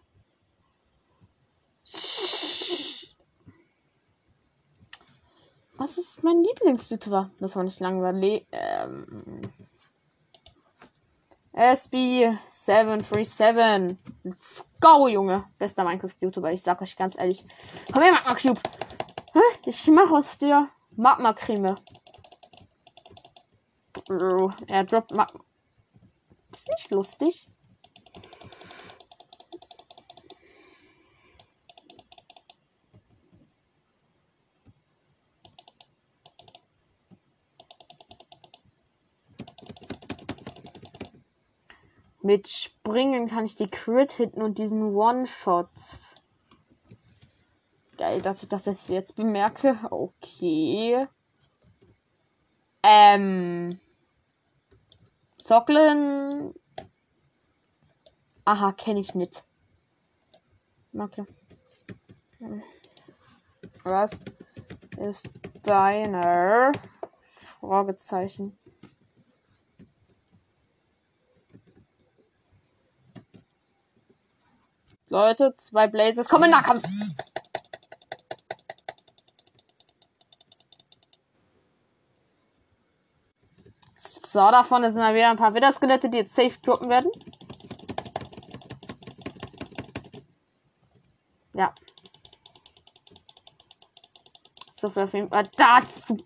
[5.75, 7.29] Was ist mein Lieblings-YouTuber?
[7.41, 8.47] Das war nicht langweilig.
[8.53, 9.41] Ähm.
[11.53, 13.97] SB737.
[14.23, 15.43] Let's go, Junge.
[15.57, 16.53] Bester Minecraft-YouTuber.
[16.53, 17.43] Ich sag euch ganz ehrlich.
[17.91, 18.61] Komm her, Magma Cube.
[19.65, 21.75] Ich mach aus dir Magma-Creme.
[24.67, 25.43] Er droppt Magma.
[26.57, 27.47] Ist nicht lustig.
[42.23, 45.69] Mit Springen kann ich die Crit hitten und diesen One-Shot.
[47.97, 49.77] Geil, dass ich das jetzt bemerke.
[49.91, 51.07] Okay.
[52.81, 53.79] Ähm.
[55.47, 56.53] Zocklen.
[58.43, 59.45] Aha, kenne ich nicht.
[60.93, 61.25] Okay.
[63.85, 64.11] Was
[64.97, 65.29] ist
[65.63, 66.73] deiner?
[67.21, 68.59] Fragezeichen.
[75.07, 76.83] Leute, zwei Blazes kommen in Nahkampf.
[84.29, 87.09] So, davon sind mal wieder ein paar Widerskelette, die jetzt safe droppen werden.
[91.53, 91.73] Ja.
[94.73, 96.17] So viel auf jeden Fall dazu.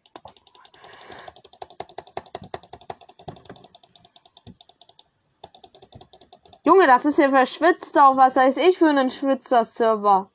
[6.65, 8.17] Junge, das ist hier verschwitzt auf.
[8.17, 10.31] Was heißt ich für einen Schwitzer-Server?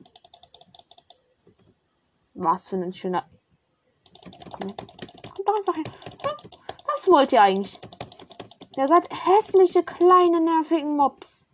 [2.35, 3.29] Was für ein schöner.
[4.53, 5.85] Komm, kommt doch einfach hin.
[6.97, 7.79] Was wollt ihr eigentlich?
[8.75, 11.47] Ihr seid hässliche, kleine, nervigen Mobs.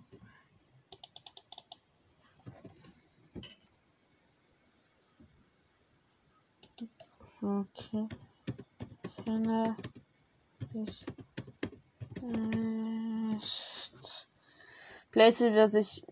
[7.43, 8.09] Okay.
[9.25, 9.77] Kenne
[10.61, 11.05] ich nicht.
[15.11, 16.07] Blaze will wieder sich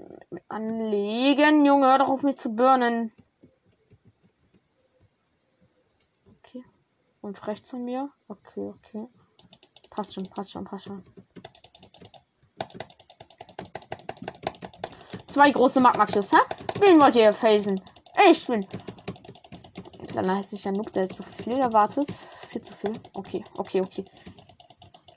[0.48, 1.64] anlegen.
[1.64, 3.12] Junge, hör doch auf mich zu burnen.
[6.40, 6.64] Okay.
[7.20, 8.10] Und rechts von mir.
[8.26, 9.06] Okay, okay.
[10.00, 11.04] Passt schon, passt schon, passt schon.
[15.26, 16.38] Zwei große Magma-Chips, hä?
[16.78, 17.78] Wen wollt ihr phasen?
[18.30, 18.66] Ich bin
[20.08, 22.10] Kleiner hässlicher Noob, der zu viel erwartet.
[22.48, 22.92] Viel zu viel.
[23.12, 24.04] Okay, okay, okay.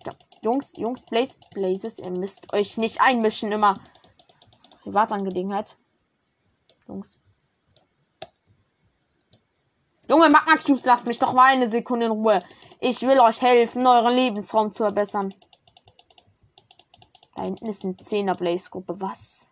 [0.06, 0.12] Ja.
[0.42, 3.76] Jungs, Jungs, Blaze, Blazes, ihr müsst euch nicht einmischen immer.
[4.82, 5.78] Privatangelegenheit.
[6.90, 7.18] Jungs.
[10.10, 12.42] Junge Magma Cubes, lasst mich doch mal eine Sekunde in Ruhe.
[12.86, 15.34] Ich will euch helfen, euren Lebensraum zu verbessern.
[17.34, 19.00] Da hinten ist eine 10er Blaze Gruppe.
[19.00, 19.50] Was?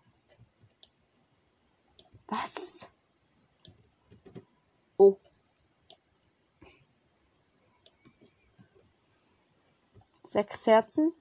[2.27, 2.89] Was?
[4.97, 5.17] Oh.
[10.25, 11.13] Sechs Herzen.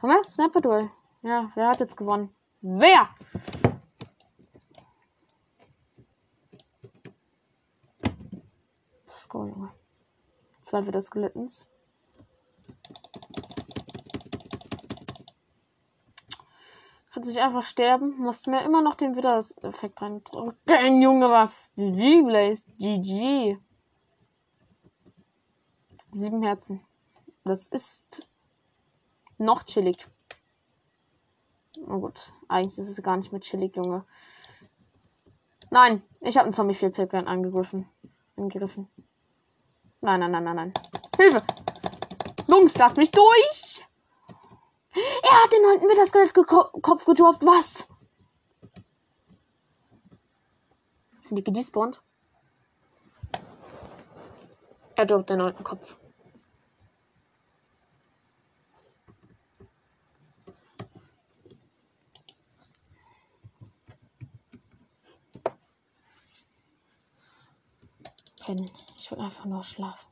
[0.00, 0.90] Komm her, Sniper Duel.
[1.20, 2.34] Ja, wer hat jetzt gewonnen?
[2.62, 3.10] Wer?
[9.06, 9.79] Score, Junge.
[10.70, 11.68] Zwei für das Skelettens.
[17.12, 18.16] Kann sich einfach sterben.
[18.18, 21.02] Musst mir immer noch den Widder-Effekt reindrücken.
[21.02, 21.72] Junge, was?
[21.74, 22.62] GG, Blaze.
[22.78, 23.58] GG.
[26.12, 26.80] Sieben Herzen.
[27.42, 28.28] Das ist
[29.38, 30.06] noch chillig.
[31.88, 34.04] Oh gut, eigentlich ist es gar nicht mehr chillig, Junge.
[35.70, 37.88] Nein, ich habe einen Zombie Fieldpickern angegriffen.
[38.36, 38.86] Angegriffen.
[40.02, 40.74] Nein, nein, nein, nein, nein.
[41.16, 41.42] Hilfe!
[42.46, 43.86] Jungs, lass mich durch!
[44.92, 46.12] Er hat den neunten mit das
[46.82, 47.44] Kopf gedroppt.
[47.44, 47.86] Was?
[51.20, 52.02] Sind die gedespawnt?
[54.96, 55.96] Er droppt den neunten Kopf.
[68.50, 68.89] pennen.
[69.10, 70.08] Will einfach nur schlafen.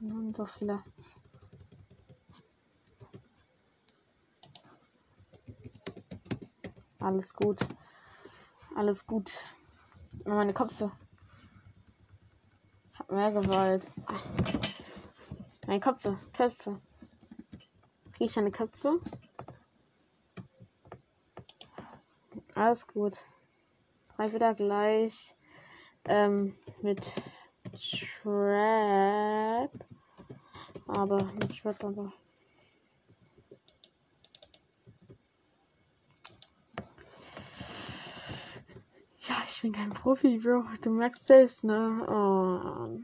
[0.00, 0.82] Und so viele
[7.06, 7.60] Alles gut.
[8.74, 9.44] Alles gut.
[10.24, 10.90] Meine Köpfe.
[12.92, 13.86] Ich hab mehr Gewalt.
[15.68, 16.18] Meine Köpfe.
[16.36, 16.80] Köpfe.
[18.10, 19.00] Kriege ich eine Köpfe?
[22.56, 23.22] Alles gut.
[24.18, 25.36] Mal wieder gleich
[26.06, 27.14] ähm, mit
[28.20, 29.70] Trap.
[30.88, 32.12] Aber mit Trap aber.
[39.55, 40.64] ich bin kein Profi, Bro.
[40.80, 42.06] Du merkst selbst, ne?
[42.08, 43.00] Oh.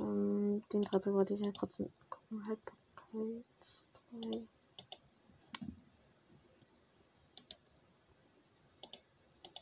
[0.00, 2.44] Um, den dritte wollte ich ja trotzdem gucken.
[2.48, 3.44] Haltbarkeit.
[4.10, 4.48] 3.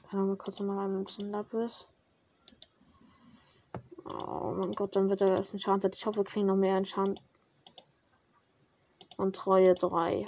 [0.08, 1.86] Keine Ahnung, kurz mal ein bisschen Lapis.
[4.26, 5.94] Oh mein Gott, dann wird er erst enchanted.
[5.94, 7.20] Ich hoffe, wir kriegen noch mehr Enchant.
[9.18, 10.24] Und Treue 3.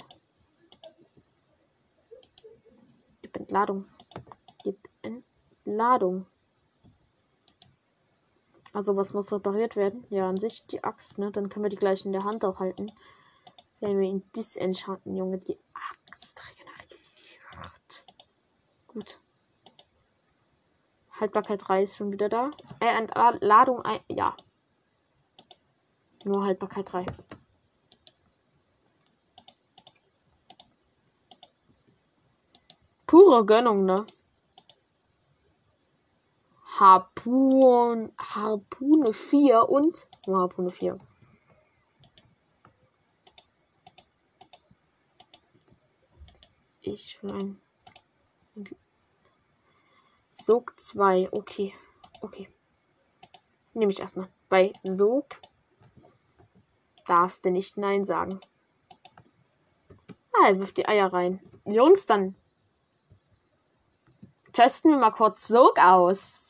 [3.23, 3.85] Gib Entladung.
[5.73, 6.27] Gib Entladung.
[8.73, 10.05] Also was muss repariert werden?
[10.11, 11.31] Ja, an sich die Axt, ne?
[11.31, 12.91] Dann können wir die gleich in der Hand auch halten.
[13.79, 18.05] Wenn wir ihn disenchanten, Junge, die Axt regeneriert.
[18.87, 19.19] Gut.
[21.19, 22.51] Haltbarkeit 3 ist schon wieder da.
[22.79, 24.03] Äh, Entladung 1.
[24.09, 24.35] Ja.
[26.23, 27.05] Nur Haltbarkeit 3.
[33.07, 34.05] Pure Gönnung, ne?
[36.83, 40.97] Harpun, Harpune 4 und Harpune 4.
[46.81, 47.61] Ich will ein
[50.33, 51.29] Sog 2.
[51.31, 51.73] Okay.
[52.19, 52.49] Okay.
[53.73, 54.27] Nehme ich erstmal.
[54.49, 55.39] Bei Sog
[57.07, 58.41] darfst du nicht Nein sagen.
[60.33, 61.39] Ah, er wirft die Eier rein.
[61.63, 62.35] Jungs, dann
[64.51, 66.42] testen wir mal kurz Sog aus.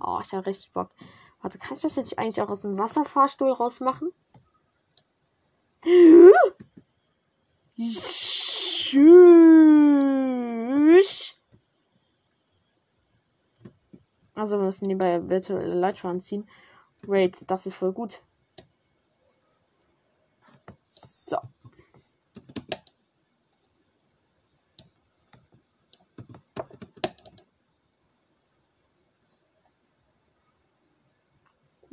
[0.00, 0.90] Oh, ich habe richtig Bock.
[1.42, 4.10] Warte, kann ich das jetzt eigentlich auch aus dem Wasserfahrstuhl rausmachen?
[14.34, 16.48] Also wir müssen die bei Virtual Elytra ziehen.
[17.02, 18.22] Wait, das ist voll gut.
[20.86, 21.38] So.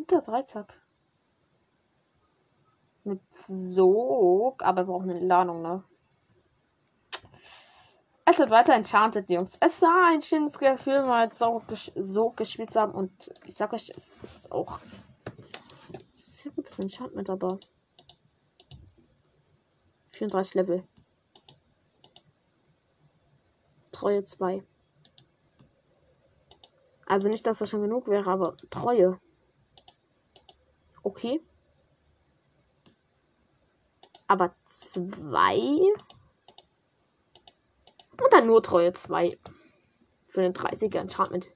[0.09, 0.73] Unter Dreizack.
[3.03, 5.83] Mit Sog, aber wir brauchen eine Ladung, ne?
[8.23, 9.57] Es wird weiter enchanted, Jungs.
[9.59, 11.61] Es war ein schönes Gefühl, mal so,
[11.95, 12.93] so gespielt zu haben.
[12.93, 14.79] Und ich sag euch, es ist auch
[16.13, 17.59] sehr gutes Enchantment, aber
[20.07, 20.87] 34 Level.
[23.91, 24.63] Treue 2.
[27.05, 29.19] Also nicht, dass das schon genug wäre, aber Treue.
[31.07, 31.39] Okay.
[34.27, 35.55] Aber 2
[38.21, 39.39] und dann nur Treue 2.
[40.27, 41.47] Für den 30er Enchantment.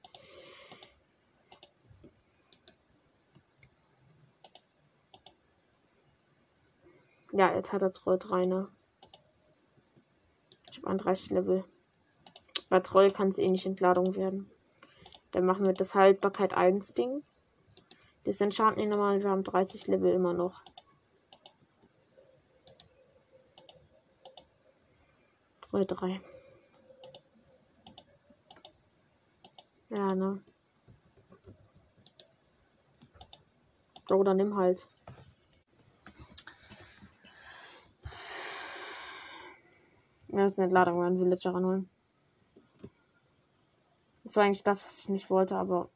[7.32, 8.68] Ja, jetzt hat er Treue 3, ne?
[10.70, 11.64] Ich habe 31 Level.
[12.70, 14.50] Bei Treue kann es eh nicht Entladung werden.
[15.32, 17.22] Dann machen wir das Haltbarkeit 1 Ding.
[18.24, 19.20] Das Enchanten nochmal.
[19.20, 20.62] Wir haben 30 Level immer noch.
[25.62, 26.20] Treue 3.
[29.88, 30.42] Ja, ne?
[34.10, 34.86] Oder nimm halt.
[40.28, 41.88] Ja, ist eine Entladung, einen Villager ranholen.
[44.24, 45.88] Das war eigentlich das, was ich nicht wollte, aber.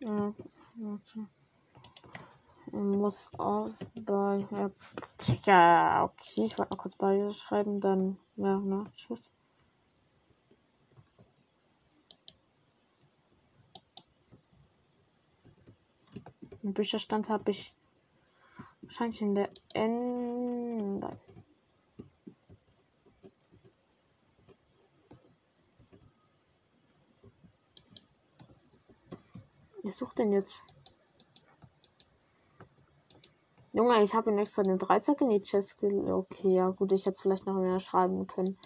[0.00, 0.32] Ja,
[0.76, 0.97] okay
[2.72, 4.44] muss auf bei
[5.44, 9.20] ja, okay, ich wollte mal kurz bei schreiben, dann ja, ne, tschüss.
[16.62, 17.74] Im Bücherstand habe ich
[18.82, 21.18] wahrscheinlich in der Ende.
[29.82, 30.64] Wer sucht denn jetzt?
[33.78, 36.10] Junge, ich habe ihn extra den Dreizack in die Chest gelegt.
[36.10, 38.58] Okay, ja gut, ich hätte vielleicht noch mehr schreiben können.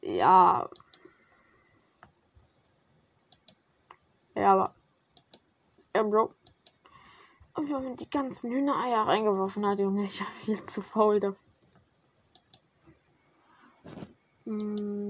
[0.00, 0.70] Ja.
[4.34, 4.74] Ja, aber.
[5.94, 6.32] Ja, Bro.
[7.52, 11.36] Und wenn man die ganzen Hühnereier reingeworfen hat, Junge, ich war viel zu faul dafür.
[14.46, 15.02] Mm.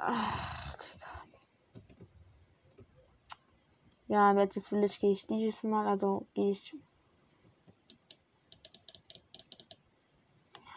[0.00, 0.16] Komm,
[4.10, 5.86] Ja, in welches Village gehe ich dieses Mal?
[5.86, 6.76] Also gehe ich.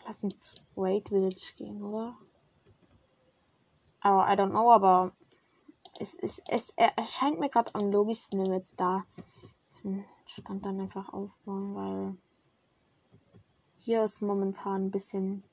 [0.05, 2.15] Lass uns Wait Village gehen, oder?
[4.01, 5.13] Aber I don't know, aber
[5.99, 9.03] es, es, es erscheint mir gerade am logischsten, wenn wir jetzt da
[9.77, 12.17] diesen Stand dann einfach aufbauen, weil
[13.79, 15.43] hier ist momentan ein bisschen.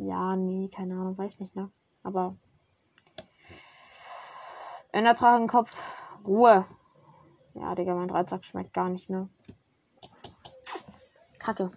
[0.00, 1.72] Ja, nee, keine Ahnung, weiß nicht, ne?
[2.04, 2.36] Aber.
[5.48, 5.82] Kopf.
[6.24, 6.64] Ruhe.
[7.54, 9.28] Ja, Digga, mein Dreizack schmeckt gar nicht, ne?
[11.40, 11.72] Kacke.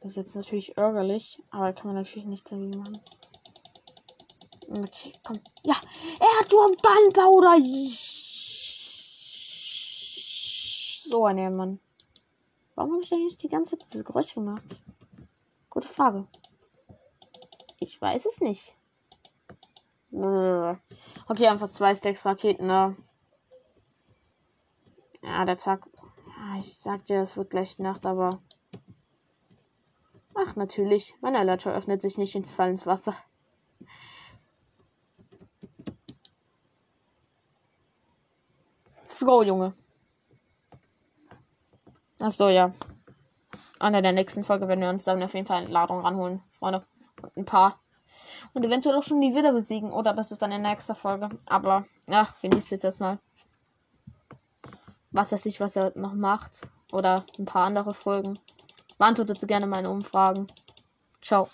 [0.00, 3.00] Das ist jetzt natürlich ärgerlich, aber kann man natürlich nicht dagegen machen.
[4.70, 5.38] Okay, komm.
[5.62, 5.74] Ja,
[6.18, 7.58] er hat nur Bandpowder.
[11.10, 11.80] So ein Ehrenmann.
[12.74, 14.80] Warum habe ich eigentlich die ganze Zeit dieses Geräusch gemacht?
[15.68, 16.26] Gute Frage.
[17.78, 18.74] Ich weiß es nicht.
[20.10, 22.96] Okay, einfach zwei Stacks Raketen, ne?
[25.22, 25.86] Ja, der Tag.
[26.58, 28.30] Ich sag dir, es wird gleich Nacht, aber.
[30.34, 31.14] Ach, natürlich.
[31.20, 33.14] Mein Leiter öffnet sich nicht ins Fall ins Wasser.
[39.02, 39.74] Let's go, Junge.
[42.20, 42.72] Ach so, ja.
[43.78, 46.86] An der nächsten Folge werden wir uns dann auf jeden Fall eine Ladung ranholen, Freunde.
[47.36, 47.80] Ein paar.
[48.54, 49.92] Und eventuell auch schon die Widder besiegen.
[49.92, 51.28] Oder das ist dann in der nächsten Folge.
[51.46, 53.18] Aber, ja, genießt jetzt erstmal.
[55.10, 56.68] Was weiß ich, was er noch macht.
[56.92, 58.38] Oder ein paar andere Folgen.
[58.98, 60.46] Beantwortet gerne meine Umfragen.
[61.20, 61.48] Ciao.